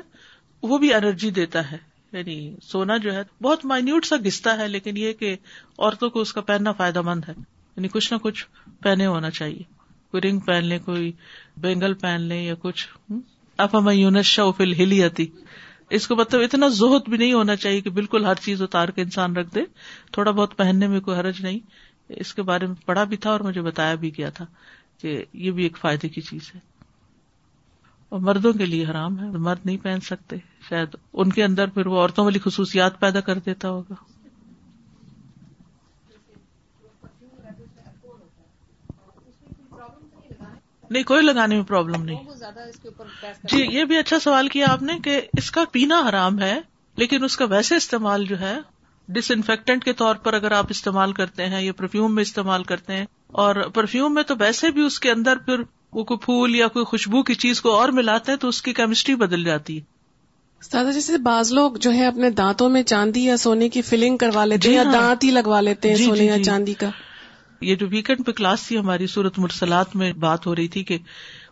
وہ 0.63 0.79
بھی 0.79 0.95
انرجی 0.95 1.31
دیتا 1.31 1.71
ہے۔ 1.73 1.79
یعنی 2.13 2.57
سونا 2.63 2.97
جو 2.97 3.13
ہے، 3.13 3.23
بہت 3.43 3.65
مائنیوٹ 3.65 4.05
سا 4.05 4.17
گستا 4.27 4.59
ہے، 4.59 4.69
لیکن 4.69 4.97
یہ 4.97 5.13
کہ 5.13 5.37
عورتوں 5.79 6.11
کو 6.11 6.21
اس 6.21 6.33
کا 6.33 6.41
پہننا 6.41 6.73
فائدہ 6.73 7.03
مند 7.03 7.25
ہے۔ 7.29 7.35
یعنی 7.77 7.89
کچھ 7.89 8.13
نہ 8.13 8.19
کچھ 8.19 8.47
پہنے 8.81 9.07
ہونا 9.07 9.31
چاہیے۔ 9.31 9.63
کوئی 10.11 10.21
رنگ 10.21 10.39
پہن 10.39 10.65
لے، 10.65 10.79
کوئی 10.79 11.13
بینگل 11.57 11.95
پہن 11.95 12.21
لے 12.21 12.43
یا 12.43 12.55
کچھ۔ 12.55 12.89
اب 13.59 13.79
ہمیں 13.79 13.95
یونس 13.95 14.27
شوفل 14.27 14.73
ہلی 14.73 15.05
آتی 15.05 15.27
اس 15.91 16.09
کو 16.09 16.17
مطلب 16.17 16.41
اتنا 16.41 16.69
زہد 16.69 17.09
بھی 17.09 17.19
نہیں 17.19 17.33
ہونا 17.33 17.57
چاہیے 17.57 17.81
کہ 17.81 17.91
بالکل 17.91 18.25
ہر 18.25 18.35
چیز 18.35 18.63
اتار 18.63 18.89
کے 18.89 19.03
انسان 19.03 19.37
رکھ 19.37 19.55
دے۔ 19.55 19.61
تھوڑا 20.13 20.31
بہت 20.31 20.57
پہننے 20.57 20.89
میں 20.89 21.01
کوئی 21.01 21.19
حرج 21.19 21.41
نہیں۔ 21.41 21.59
اس 22.09 22.35
کے 22.35 22.43
بارے 22.43 22.67
میں 22.67 22.75
پڑھا 22.87 23.05
بھی 23.05 23.17
تھا 23.17 23.31
اور 23.31 23.41
مجھے 23.41 23.61
بتایا 23.61 23.95
بھی 23.95 24.11
گیا 24.19 24.31
تھا 24.31 24.45
کہ 25.01 25.25
یہ 25.33 25.51
بھی 25.51 25.63
ایک 25.63 25.77
فائدے 25.77 26.09
کی 26.09 26.21
چیز 26.21 26.51
ہے۔ 26.55 26.61
اور 28.09 28.21
مردوں 28.21 28.53
کے 28.53 28.67
لیے 28.67 28.87
حرام 28.87 29.19
ہے۔ 29.19 29.31
مرد 29.31 29.59
نہیں 29.65 29.77
پہن 29.77 30.01
سکتے۔ 30.01 30.37
شاید 30.69 30.97
ان 31.13 31.33
کے 31.33 31.45
اندر 31.45 31.69
پھر 31.69 31.87
وہ 31.87 32.01
عورتوں 32.01 32.25
والی 32.25 32.39
خصوصیات 32.45 33.01
پیدا 33.01 33.21
کر 33.21 33.39
دیتا 33.39 33.71
ہوگا۔ 33.71 33.95
نہیں 40.91 41.03
کوئی 41.03 41.23
لگانے 41.23 41.55
میں 41.55 41.65
پرابلم 41.65 42.05
نہیں 42.05 42.25
جی 43.45 43.67
یہ 43.71 43.85
بھی 43.85 43.99
اچھا 43.99 44.19
سوال 44.21 44.49
کیا 44.49 44.67
آپ 44.69 44.83
نے 44.83 44.99
کہ 45.03 45.21
اس 45.39 45.51
کا 45.51 45.65
پینا 45.73 46.01
حرام 46.09 46.41
ہے 46.41 46.59
لیکن 46.99 47.25
اس 47.25 47.37
کا 47.37 47.45
ویسے 47.45 47.77
استعمال 47.77 48.25
جو 48.25 48.41
ہے 48.41 48.57
ڈس 49.09 49.31
انفیکٹنٹ 49.31 49.85
کے 49.85 49.93
طور 49.93 50.17
پر 50.17 50.33
اگر 50.33 50.53
آپ 50.53 50.67
استعمال 50.71 51.13
کرتے 51.13 51.47
ہیں 51.47 51.63
یا 51.63 51.73
پرفیوم 51.73 52.15
میں 52.15 52.23
استعمال 52.23 52.65
کرتے 52.65 52.97
ہیں 52.97 53.05
اور 53.37 53.63
پرفیوم 53.75 54.15
میں 54.15 54.23
تو 54.23 54.35
ویسے 54.39 54.71
بھی 54.71 54.83
اس 54.83 54.99
کے 55.01 55.11
اندر 55.11 55.39
پھر 55.39 55.63
وہ 55.93 56.05
کوئی 56.05 56.19
پھول 56.19 56.55
یا 56.55 56.69
کوئی 56.69 56.85
خوشبو 56.85 57.23
کی 57.23 57.35
چیز 57.35 57.61
کو 57.61 57.75
اور 57.75 57.89
ملاتے 57.89 58.33
ہیں 58.33 58.39
تو 58.39 58.49
اس 58.49 58.61
کی 58.63 58.73
کیمسٹری 58.73 59.15
بدل 59.15 59.45
جاتی 59.45 59.77
ہے 59.77 59.97
دادا 60.63 60.91
جیسے 60.91 61.19
بعض 61.23 61.53
لوگ 61.53 61.73
جو 61.77 61.93
ہے 61.93 62.07
اپنے 62.07 62.31
دانتوں 62.31 62.69
میں 62.69 62.83
چاندی 62.83 63.25
یا 63.25 63.37
سونے 63.37 63.69
کی 63.69 63.83
فلنگ 63.83 64.17
کروا 64.17 64.45
لیتے 64.45 64.69
ہیں 64.69 64.71
جی 64.71 64.77
یا 64.77 64.85
ہاں۔ 64.85 64.93
دانت 64.93 65.25
ہی 65.25 65.31
لگوا 65.31 65.61
لیتے 65.61 65.89
ہیں 65.89 65.97
جی، 65.97 66.05
سونے 66.05 66.19
جی، 66.19 66.27
یا 66.27 66.37
جی۔ 66.37 66.45
چاندی 66.45 66.75
کا 66.75 66.89
یہ 67.61 67.75
جو 67.75 67.87
ویکینڈ 67.89 68.27
پہ 68.27 68.33
کلاس 68.33 68.67
تھی، 68.67 68.79
ہماری 68.79 69.07
صورت 69.07 69.39
مرسلات 69.39 69.97
میں 69.97 70.13
بات 70.13 70.47
ہو 70.47 70.57
رہی 70.57 70.69
تھی 70.69 70.85
کہ 70.85 70.99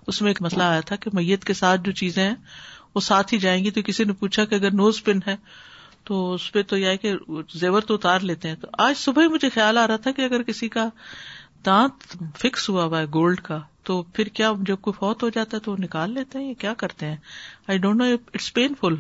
اس 0.06 0.22
میں 0.22 0.30
ایک 0.30 0.42
مسئلہ 0.42 0.62
آیا 0.62 0.80
تھا 0.80 0.96
کہ 0.96 1.10
میت 1.12 1.44
کے 1.44 1.52
ساتھ 1.52 1.80
جو 1.80 1.92
چیزیں 1.92 2.28
ہیں، 2.28 2.34
وہ 2.94 3.00
ساتھ 3.00 3.34
ہی 3.34 3.38
جائیں 3.38 3.64
گی۔ 3.64 3.70
تو 3.70 3.82
کسی 3.82 4.04
نے 4.04 4.12
پوچھا 4.12 4.44
کہ 4.44 4.54
اگر 4.54 4.70
نوز 4.70 5.04
پن 5.04 5.18
ہے، 5.26 5.36
تو 6.04 6.34
اس 6.34 6.52
پہ 6.52 6.62
تو 6.62 6.76
یہ 6.76 6.86
ہے 6.86 6.96
کہ 6.96 7.14
زیور 7.54 7.80
تو 7.80 7.94
اتار 7.94 8.20
لیتے 8.20 8.48
ہیں۔ 8.48 8.54
تو 8.54 8.68
آج 8.78 8.96
صبح 8.96 9.22
ہی 9.22 9.28
مجھے 9.28 9.48
خیال 9.48 9.78
آ 9.78 9.86
رہا 9.86 9.96
تھا 9.96 10.10
کہ 10.10 10.22
اگر 10.22 10.42
کسی 10.42 10.68
کا 10.68 10.88
دانت 11.66 12.16
فکس 12.38 12.68
ہوا 12.68 12.84
ہوا 12.84 13.00
ہے 13.00 13.06
گولڈ 13.06 13.40
کا، 13.40 13.60
تو 13.82 14.02
پھر 14.02 14.26
کیا 14.26 14.52
جب 14.60 14.76
کوئی 14.80 14.94
فوت 14.98 15.22
ہو 15.22 15.28
جاتا 15.28 15.56
ہے 15.56 15.62
تو 15.62 15.72
وہ 15.72 15.76
نکال 15.78 16.12
لیتے 16.12 16.38
ہیں 16.38 16.48
یا 16.48 16.54
کیا 16.58 16.74
کرتے 16.74 17.06
ہیں؟ 17.06 17.16
I 17.68 17.78
don't 17.78 18.00
know 18.00 18.04
it's 18.32 18.54
painful 18.80 18.94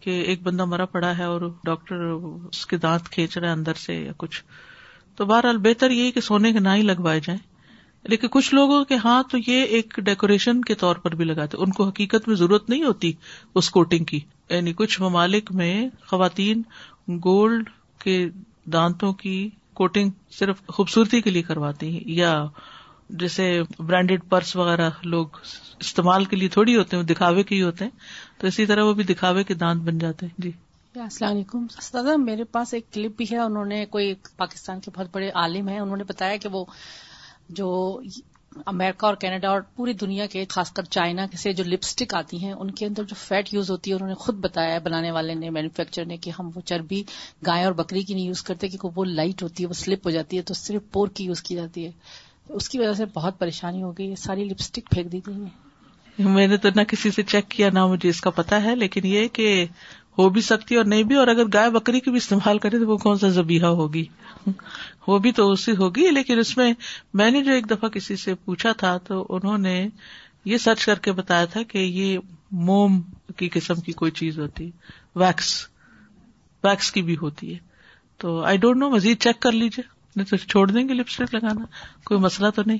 کہ 0.00 0.10
ایک 0.10 0.42
بندہ 0.42 0.64
مرا 0.64 0.84
پڑا 0.84 1.18
ہے 1.18 1.24
اور 1.24 1.40
ڈاکٹر 1.64 1.96
اس 2.48 2.66
کے 2.66 2.76
دانت 2.76 3.08
کھینچ 3.08 3.38
رہے 3.38 3.48
اندر 3.48 3.74
سے 3.74 3.94
یا 3.94 4.12
کچھ۔ 4.16 4.42
تو 5.16 5.24
بہرحال 5.24 5.56
بہتر 5.56 5.90
یہ 5.90 6.10
کہ 6.10 6.20
سونے 6.20 6.52
کے 6.52 6.58
نہ 6.58 6.68
ہی 6.68 6.82
لگوائے 6.82 7.20
جائیں۔ 7.20 7.56
لیکن 8.02 8.28
کچھ 8.30 8.54
لوگوں 8.54 8.84
کے 8.84 8.96
ہاں 9.04 9.22
تو 9.30 9.38
یہ 9.46 9.62
ایک 9.62 9.94
ڈیکوریشن 9.96 10.60
کے 10.60 10.74
طور 10.74 10.96
پر 10.96 11.14
بھی 11.14 11.24
لگاتے 11.24 11.56
ان 11.56 11.70
کو 11.70 11.88
حقیقت 11.88 12.28
میں 12.28 12.36
ضرورت 12.36 12.70
نہیں 12.70 12.82
ہوتی 12.82 13.12
اس 13.54 13.70
کوٹنگ 13.70 14.04
کی۔ 14.04 14.20
یعنی 14.50 14.72
کچھ 14.72 15.00
ممالک 15.00 15.52
میں 15.52 15.88
خواتین 16.06 16.62
گولڈ 17.08 17.70
کے 17.98 18.28
دانتوں 18.64 19.12
کی 19.12 19.50
کوٹنگ 19.74 20.10
صرف 20.30 20.66
خوبصورتی 20.66 21.20
کے 21.20 21.30
لیے 21.30 21.42
کرواتی 21.42 21.90
ہیں۔ 21.90 22.00
یا 22.04 22.44
جیسے 23.10 23.62
برانڈیڈ 23.78 24.20
پرس 24.28 24.56
وغیرہ 24.56 24.90
لوگ 25.04 25.26
استعمال 25.80 26.24
کے 26.24 26.36
لیے 26.36 26.48
تھوڑی 26.48 26.76
ہوتے 26.76 26.96
ہیں 26.96 27.04
دکھاوے 27.04 27.42
کے 27.42 27.54
ہی 27.54 27.62
ہوتے 27.62 27.84
ہیں۔ 27.84 27.90
تو 28.38 28.46
اسی 28.46 28.66
طرح 28.66 28.82
وہ 28.82 28.94
بھی 28.94 29.04
دکھاوے 29.04 29.44
کے 29.44 29.54
دانت 29.54 29.82
بن 29.82 29.98
جاتے 29.98 30.26
ہیں۔ 30.26 30.34
جی۔ 30.38 30.50
السلام 31.04 31.32
علیکم۔ 31.32 31.66
دادا 31.94 32.16
میرے 32.16 32.44
پاس 32.44 32.74
ایک 32.74 32.92
کلپ 32.92 33.16
بھی 33.16 33.26
ہے، 33.32 33.36
انہوں 33.36 33.64
نے 33.64 33.86
کوئی 33.86 34.14
پاکستان 34.36 34.80
کے 34.80 34.90
بہت 34.94 35.06
بڑے 35.12 35.30
عالم 35.30 35.68
ہیں، 35.68 35.80
انہوں 35.80 35.96
نے 35.96 36.04
بتایا 36.04 36.36
کہ 36.36 36.48
وہ 36.48 36.64
جو 37.48 38.00
امریکہ 38.66 39.06
اور 39.06 39.14
کینیڈا 39.14 39.48
اور 39.48 39.60
پوری 39.60 39.92
دنیا 39.92 40.26
کے، 40.26 40.44
خاص 40.48 40.72
کر 40.72 40.82
چائنا 40.82 41.26
سے 41.38 41.52
جو 41.52 41.64
لپسٹک 41.64 42.14
آتی 42.14 42.44
ہیں، 42.44 42.52
ان 42.52 42.70
کے 42.70 42.86
اندر 42.86 43.02
جو 43.02 43.14
فیٹ 43.18 43.54
یوز 43.54 43.70
ہوتی 43.70 43.90
ہے، 43.90 43.94
انہوں 43.94 44.08
نے 44.08 44.14
خود 44.14 44.34
بتایا 44.34 44.74
ہے 44.74 44.80
بنانے 44.80 45.10
والے 45.10 45.34
نے 45.34 45.50
مینوفیکچر 45.50 46.04
نے 46.04 46.16
کہ 46.16 46.30
ہم 46.38 46.50
وہ 46.54 46.60
چربی، 46.60 47.02
گائے 47.46 47.64
اور 47.64 47.72
بکری 47.72 48.02
کی 48.02 48.14
نہیں 48.14 48.26
یوز 48.26 48.42
کرتے 48.42 48.68
کیونکہ 48.68 48.88
وہ 48.94 49.04
لائٹ 49.04 49.42
ہوتی 49.42 49.62
ہے، 49.62 49.68
وہ 49.68 49.74
سلپ 49.74 50.06
ہو 50.06 50.10
جاتی 50.10 50.36
ہے، 50.36 50.42
تو 50.42 50.54
صرف 50.54 50.82
پور 50.92 51.08
کی 51.08 51.24
یوز 51.24 51.42
کی 51.42 51.54
جاتی 51.54 51.86
ہے۔ 51.86 51.90
اس 52.48 52.68
کی 52.68 52.78
وجہ 52.78 52.92
سے 52.92 53.04
بہت 53.14 53.38
پریشانی 53.38 53.82
ہو 53.82 53.92
گئی 53.98 54.10
ہے 54.10 54.16
ساری 54.16 54.44
لپسٹک 54.44 54.90
پھینک 54.90 55.12
دی 55.12 55.20
گئی 55.26 55.34
ہے 55.34 55.66
میں 56.18 56.46
نے 56.46 56.56
تو 56.56 56.68
نہ 56.76 56.80
کسی 56.80 57.10
سے 57.10 57.22
چیک 57.22 57.48
کیا، 57.48 57.70
نہ 57.70 57.86
مجھے 57.86 58.08
اس 58.08 58.20
کا 58.20 58.30
پتا 58.30 58.62
ہے، 58.62 58.76
لیکن 58.76 59.00
یہ 59.04 59.28
کہ 59.28 59.66
ہو 60.18 60.28
بھی 60.28 60.40
سکتی 60.40 60.74
ہے 60.74 60.78
اور 60.80 60.86
نہیں 60.86 61.02
بھی، 61.02 61.14
اور 61.14 61.26
اگر 61.26 61.44
گائے 61.54 61.70
بکری 61.70 62.00
کی 62.00 62.10
بھی 62.10 62.16
استعمال 62.16 62.58
کرے 62.58 62.78
تو 62.78 62.86
وہ 62.86 62.96
کون 62.96 63.18
سا 63.18 63.28
زبیحہ 63.28 63.66
ہوگی؟ 63.66 64.04
وہ 65.06 65.18
بھی 65.18 65.32
تو 65.32 65.50
اسی 65.52 65.72
ہوگی، 65.76 66.10
لیکن 66.10 66.38
اس 66.38 66.56
میں 66.56 66.72
میں 67.14 67.30
نے 67.30 67.42
جو 67.42 67.52
ایک 67.52 67.70
دفعہ 67.70 67.88
کسی 67.88 68.16
سے 68.16 68.34
پوچھا 68.34 68.72
تھا 68.72 68.96
تو 68.98 69.26
انہوں 69.28 69.58
نے 69.58 69.88
یہ 70.44 70.56
سرچ 70.56 70.84
کر 70.86 70.98
کے 70.98 71.12
بتایا 71.12 71.44
تھا 71.44 71.62
کہ 71.62 71.78
یہ 71.78 72.18
موم 72.52 73.00
کی 73.36 73.48
قسم 73.48 73.80
کی 73.80 73.92
کوئی 73.92 74.10
چیز 74.10 74.38
ہوتی 74.38 74.66
ہے 74.66 74.70
ویکس 75.16 75.54
ویکس 76.64 76.92
کی 76.92 77.02
بھی 77.02 77.16
ہوتی 77.16 77.52
ہے۔ 77.54 77.58
تو 78.20 78.40
آئی 78.40 78.58
ڈونٹ 78.58 78.76
نو 78.76 78.90
مزید 78.90 79.20
چیک 79.20 79.40
کر 79.40 79.52
لیجیے 79.52 79.88
نہیں 80.16 80.26
تو 80.26 80.36
چھوڑ 80.36 80.70
دیں 80.70 80.88
گے 80.88 80.94
لپسٹک 80.94 81.34
لگانا، 81.34 81.64
کوئی 82.04 82.20
مسئلہ 82.20 82.50
تو 82.50 82.62
نہیں۔ 82.66 82.78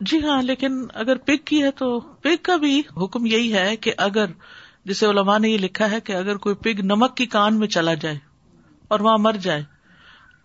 جی 0.00 0.18
ہاں 0.22 0.42
لیکن 0.42 0.86
اگر 0.94 1.16
پگ 1.16 1.44
کی 1.44 1.62
ہے 1.62 1.70
تو 1.70 2.00
پگ 2.00 2.42
کا 2.42 2.56
بھی 2.56 2.82
حکم 2.96 3.26
یہی 3.26 3.54
ہے 3.54 3.76
کہ 3.76 3.92
اگر 3.96 4.26
جسے 4.84 5.06
علماء 5.06 5.38
نے 5.38 5.48
یہ 5.48 5.58
لکھا 5.58 5.90
ہے 5.90 6.00
کہ 6.00 6.12
اگر 6.12 6.36
کوئی 6.36 6.54
پگ 6.54 6.80
نمک 6.84 7.16
کی 7.16 7.26
کان 7.26 7.58
میں 7.58 7.68
چلا 7.68 7.94
جائے 7.94 8.18
اور 8.88 9.00
وہاں 9.00 9.18
مر 9.18 9.32
جائے 9.32 9.64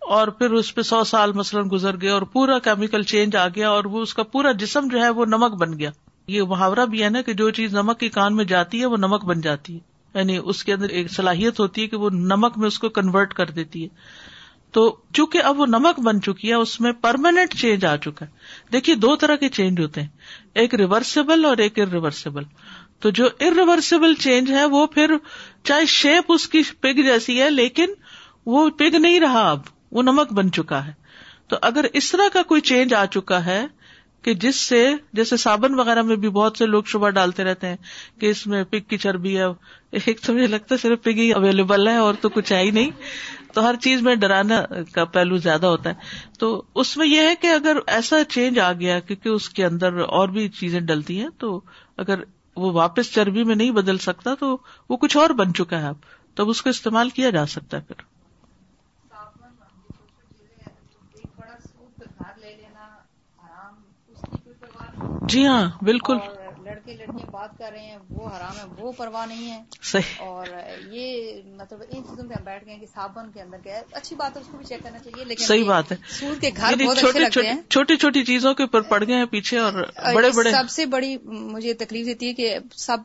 اور 0.00 0.28
پھر 0.28 0.50
اس 0.50 0.74
پہ 0.74 0.82
سو 0.82 1.04
سال 1.04 1.32
مثلاً 1.32 1.68
گزر 1.72 2.00
گئے 2.00 2.10
اور 2.10 2.22
پورا 2.22 2.58
کیمیکل 2.58 3.02
چینج 3.02 3.36
آ 3.36 3.48
گیا 3.48 3.70
اور 3.70 3.84
وہ 3.84 4.02
اس 4.02 4.14
کا 4.14 4.22
پورا 4.22 4.52
جسم 4.52 4.88
جو 4.92 5.02
ہے 5.02 5.08
وہ 5.08 5.24
نمک 5.24 5.52
بن 5.52 5.78
گیا۔ 5.78 5.90
یہ 6.26 6.42
محاورہ 6.42 6.86
بھی 6.86 7.04
ہے 7.04 7.08
نا 7.08 7.22
کہ 7.22 7.32
جو 7.32 7.50
چیز 7.50 7.74
نمک 7.74 8.00
کی 8.00 8.08
کان 8.08 8.36
میں 8.36 8.44
جاتی 8.44 8.80
ہے 8.80 8.86
وہ 8.86 8.96
نمک 8.96 9.24
بن 9.24 9.40
جاتی 9.40 9.74
ہے۔ 9.74 9.78
یعنی 10.14 10.38
اس 10.44 10.64
کے 10.64 10.72
اندر 10.72 10.88
ایک 10.88 11.10
صلاحیت 11.10 11.60
ہوتی 11.60 11.82
ہے 11.82 11.86
کہ 11.86 11.96
وہ 11.96 12.10
نمک 12.10 12.58
میں 12.58 12.66
اس 12.66 12.78
کو 12.78 12.88
کنورٹ 12.88 13.34
کر 13.34 13.46
دیتی 13.46 13.82
ہے۔ 13.82 13.88
تو 14.72 14.96
چونکہ 15.12 15.42
اب 15.44 15.60
وہ 15.60 15.66
نمک 15.66 16.00
بن 16.00 16.22
چکی 16.22 16.48
ہے، 16.48 16.54
اس 16.54 16.80
میں 16.80 16.92
پرماننٹ 16.92 17.54
چینج 17.54 17.84
آ 17.84 17.96
چکا 17.96 18.26
ہے۔ 18.26 18.30
دیکھیے، 18.72 18.96
دو 18.96 19.16
طرح 19.16 19.36
کے 19.36 19.48
چینج 19.48 19.80
ہوتے 19.80 20.00
ہیں۔ 20.00 20.08
ایک 20.54 20.74
ریورسبل 20.74 21.44
اور 21.44 21.56
ایک 21.56 21.78
ارریورسبل 21.78 22.42
تو 23.00 23.10
جو 23.10 23.24
ارریورسبل 23.40 24.14
چینج 24.14 24.50
ہے، 24.50 24.64
وہ 24.64 24.86
پھر 24.86 25.14
چاہے 25.64 25.86
شیپ 25.86 26.24
اس 26.28 26.48
کی 26.48 26.62
پگ 26.80 27.02
جیسی 27.02 27.42
ہے، 27.42 27.50
لیکن 27.50 27.86
وہ 28.46 28.70
پگ 28.70 28.96
نہیں 28.96 29.20
رہا 29.20 29.50
اب۔ 29.50 29.60
وہ 29.92 30.02
نمک 30.02 30.32
بن 30.32 30.52
چکا 30.52 30.86
ہے۔ 30.86 30.92
تو 31.48 31.56
اگر 31.62 31.84
اس 31.92 32.10
طرح 32.10 32.28
کا 32.32 32.42
کوئی 32.42 32.60
چینج 32.60 32.94
آ 32.94 33.06
چکا 33.06 33.44
ہے 33.44 33.66
کہ 34.22 34.34
جس 34.34 34.56
سے 34.56 34.94
جیسے 35.12 35.36
صابن 35.36 35.74
وغیرہ 35.74 36.02
میں 36.02 36.16
بھی 36.16 36.28
بہت 36.28 36.56
سے 36.56 36.66
لوگ 36.66 36.82
شبہ 36.82 37.10
ڈالتے 37.10 37.44
رہتے 37.44 37.66
ہیں 37.66 37.76
کہ 38.20 38.26
اس 38.26 38.46
میں 38.46 38.64
پگ 38.64 38.88
کی 38.88 38.98
چربی 38.98 39.38
ہے۔ 39.38 39.42
ایک 39.90 40.20
تو 40.20 40.32
مجھے 40.32 40.46
لگتا 40.46 40.74
ہے 40.74 40.80
صرف 40.80 41.02
پگ 41.02 41.10
ہی 41.10 41.32
اویلیبل 41.32 41.88
ہے 41.88 41.96
اور 41.96 42.14
تو 42.20 42.28
کچھ 42.28 42.52
ہے 42.52 42.62
ہی 42.62 42.70
نہیں۔ 42.70 42.90
تو 43.54 43.68
ہر 43.68 43.74
چیز 43.80 44.02
میں 44.02 44.14
ڈرانا 44.14 44.62
کا 44.92 45.04
پہلو 45.04 45.36
زیادہ 45.36 45.66
ہوتا 45.66 45.90
ہے۔ 45.90 45.94
تو 46.38 46.62
اس 46.74 46.96
میں 46.96 47.06
یہ 47.06 47.20
ہے 47.20 47.34
کہ 47.40 47.46
اگر 47.46 47.76
ایسا 47.86 48.24
چینج 48.24 48.58
آ 48.58 48.72
گیا 48.72 49.00
کیونکہ 49.00 49.28
اس 49.28 49.48
کے 49.48 49.64
اندر 49.64 49.94
اور 49.94 50.28
بھی 50.28 50.48
چیزیں 50.48 50.80
ڈلتی 50.80 51.20
ہیں، 51.20 51.28
تو 51.38 51.60
اگر 51.96 52.18
وہ 52.56 52.72
واپس 52.72 53.12
چربی 53.12 53.44
میں 53.44 53.54
نہیں 53.54 53.70
بدل 53.70 53.98
سکتا 53.98 54.34
تو 54.34 54.58
وہ 54.88 54.96
کچھ 54.96 55.16
اور 55.16 55.30
بن 55.30 55.54
چکا 55.54 55.80
ہے۔ 55.80 55.86
اب 55.86 55.96
تب 56.34 56.48
اس 56.48 56.62
کو 56.62 56.70
استعمال 56.70 57.08
کیا 57.08 57.30
جا 57.30 57.46
سکتا 57.46 57.76
ہے 57.76 57.82
پھر۔ 57.82 58.11
جی 65.28 65.46
ہاں 65.46 65.70
بالکل۔ 65.82 66.16
لڑکے 66.64 66.92
لڑکیاں 66.92 67.30
بات 67.30 67.58
کر 67.58 67.70
رہے 67.72 67.80
ہیں 67.80 67.98
وہ 68.10 68.28
حرام 68.28 68.58
ہے 68.58 68.82
وہ 68.82 68.92
پرواہ 68.92 69.26
نہیں 69.26 69.50
ہے۔ 69.50 69.62
صحیح۔ 69.82 70.14
اور 70.18 70.46
یہ 70.90 71.32
مطلب 71.46 71.82
ان 71.90 72.02
چیزوں 72.04 72.28
پہ 72.28 72.34
ہم 72.34 72.44
بیٹھ 72.44 72.66
گئے 72.66 72.76
کہ 72.78 72.86
صابن 72.94 73.30
کے 73.30 73.40
اندر 73.40 73.56
ہے۔ 73.66 73.82
اچھی 73.92 74.16
بات 74.16 74.36
ہے 74.36 74.40
اس 74.40 74.46
کو 74.50 74.56
بھی 74.56 74.66
چیک 74.66 74.82
کرنا 74.82 74.98
چاہیے 74.98 75.24
لیکن 75.24 75.44
صحیح 75.44 75.64
بات 75.64 75.92
ہے۔ 75.92 75.96
سود 76.08 76.40
کے 76.40 76.50
گھر 76.56 76.70
یعنی 76.70 76.86
بہت 76.86 76.98
چھوٹی 77.68 77.96
چھوٹی 77.96 78.24
چیزوں 78.24 78.54
کے 78.54 78.62
اوپر 78.62 78.80
پڑ 78.80 79.04
گئے 79.06 79.14
ہیں 79.14 79.24
پیچھے 79.24 79.58
اور 79.58 79.72
بڑے 80.14 80.30
بڑے۔ 80.30 80.50
سب 80.50 80.70
سے 80.70 80.86
بڑی 80.86 81.16
مجھے 81.24 81.74
تکلیف 81.74 82.06
دیتی 82.06 82.28
ہے 82.28 82.34
کہ 82.34 82.58
سب 82.76 82.96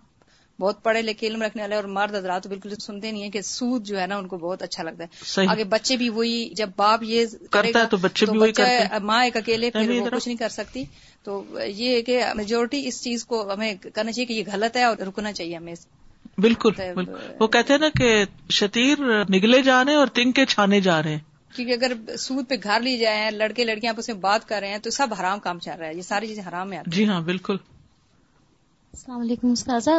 بہت 0.60 0.84
پڑھے 0.84 1.02
لکھے 1.02 1.28
علم 1.28 1.42
رکھنے 1.42 1.64
والے 1.64 1.76
اور 1.76 1.84
مرد 1.84 2.16
حضرات 2.16 2.44
تو 2.44 2.50
بالکل 2.50 2.76
سنتے 2.76 3.12
نہیں 3.12 3.24
ہے 3.24 3.30
کہ 3.30 3.42
سود 3.42 3.84
جو 3.84 4.02
ہے 4.02 4.08
نا 4.08 4.18
ان 4.18 4.28
کو 4.28 4.38
بہت 4.38 4.62
اچھا 4.62 4.84
لگتا 4.84 5.04
ہے۔ 5.04 5.08
آگے 5.48 5.64
بچے 5.64 5.98
بھی 5.98 6.10
وہی 6.10 6.50
جب 6.50 6.70
باپ 6.78 7.04
یہ 7.04 7.26
کرتا 7.52 7.80
ہے 7.80 7.86
تو 7.86 7.98
بچے 7.98 8.26
بھی 8.26 8.38
وہی 8.38 8.52
کرتے 8.52 8.72
ہیں۔ 8.72 9.00
ماں 9.04 9.24
ایک 9.24 9.38
اکیلے 9.38 9.72
پھر 9.72 9.90
وہ 10.02 10.10
کچھ 10.16 10.28
نہیں 10.28 10.38
کر 10.38 10.50
سکتی۔ 10.50 10.84
تو 11.24 11.44
یہ 11.66 11.96
ہے 11.96 12.02
کہ 12.02 12.24
میجورٹی 12.36 12.88
اس 12.88 13.04
چیز 13.04 13.26
کو 13.26 13.54
ہمیں 13.54 13.74
کرنا 13.94 14.12
چاہیے 14.12 14.26
کہ 14.26 14.34
یہ 14.34 14.44
غلط 14.54 14.78
ہے 14.78 14.84
اور 14.84 14.98
رکنا 14.98 15.34
چاہیے 15.34 15.56
ہمیں 15.56 15.74
بالکل 16.38 16.70
مطلب- 16.70 16.96
بالکل۔ 16.96 17.14
وہ 17.40 17.48
کہتے 17.48 17.74
ہیں 17.74 17.80
نا 17.80 17.90
کہ 17.90 18.26
شتیر 18.50 19.00
نگلے 19.30 19.62
جا 19.62 19.86
رہے 19.86 19.92
ہیں 19.92 20.00
اور 20.00 20.08
تنگ 20.08 20.32
کے 20.32 20.46
چھانے 20.46 20.82
جا 20.82 21.04
رہے 21.04 21.12
ہیں۔ 21.12 21.20
کیونکہ 21.56 21.74
اگر 21.74 22.16
سود 22.18 22.46
پہ 22.50 22.56
گھر 22.64 22.80
لی 22.80 22.98
جائے 22.98 23.32
لڑکے 23.32 23.64
لڑکیاں 23.64 23.94
آپس 23.94 24.08
میں 24.08 24.16
بات 24.16 24.48
کر 24.48 24.60
رہے 24.60 24.68
ہیں 24.68 24.78
تو 24.78 24.90
سب 24.90 25.08
حرام 25.20 25.40
کام 25.40 25.60
چل 25.60 25.72
رہا 25.80 25.88
ہے۔ 25.88 25.94
یہ 25.94 26.02
ساری 26.02 26.28
چیزیں 26.28 26.44
حرام 26.50 26.72
آتی 26.72 26.92
جی 26.92 27.08
ہاں 27.08 27.22
بالکل۔ 27.22 27.58
السلام 28.98 29.22
علیکم 29.22 29.52
استاذہ 29.52 29.90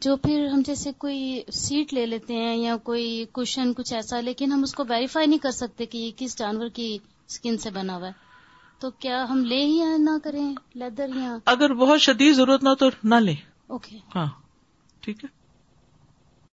جو 0.00 0.16
پھر 0.16 0.46
ہم 0.46 0.62
جیسے 0.66 0.92
کوئی 0.98 1.42
سیٹ 1.52 1.94
لے 1.94 2.06
لیتے 2.06 2.34
ہیں 2.34 2.56
یا 2.56 2.76
کوئی 2.76 3.24
کوشن 3.32 3.72
کچھ 3.72 3.92
ایسا 3.94 4.20
لیکن 4.20 4.52
ہم 4.52 4.62
اس 4.62 4.74
کو 4.74 4.84
ویریفائی 4.88 5.26
نہیں 5.26 5.38
کر 5.38 5.50
سکتے 5.50 5.86
کہ 5.86 5.98
یہ 5.98 6.10
کس 6.16 6.38
جانور 6.38 6.68
کی 6.68 6.98
اسکن 7.28 7.58
سے 7.58 7.70
بنا 7.70 7.96
ہوا 7.96 8.06
ہے۔ 8.06 8.12
تو 8.78 8.90
کیا 8.90 9.26
ہم 9.30 9.44
لے 9.44 9.64
ہی 9.64 9.78
یا 9.78 9.96
نہ 9.96 10.10
کریں 10.24 10.54
لیدر 10.74 11.06
یا؟ 11.16 11.36
اگر 11.46 11.74
بہت 11.74 12.00
شدید 12.00 12.34
ضرورت 12.34 12.62
نہ 12.62 12.74
تو 12.78 12.86
نہ 13.04 13.14
لیں۔ 13.14 13.34
اوکے 13.66 13.98
ہاں 14.14 14.26
ٹھیک 15.00 15.24
ہے۔ 15.24 15.35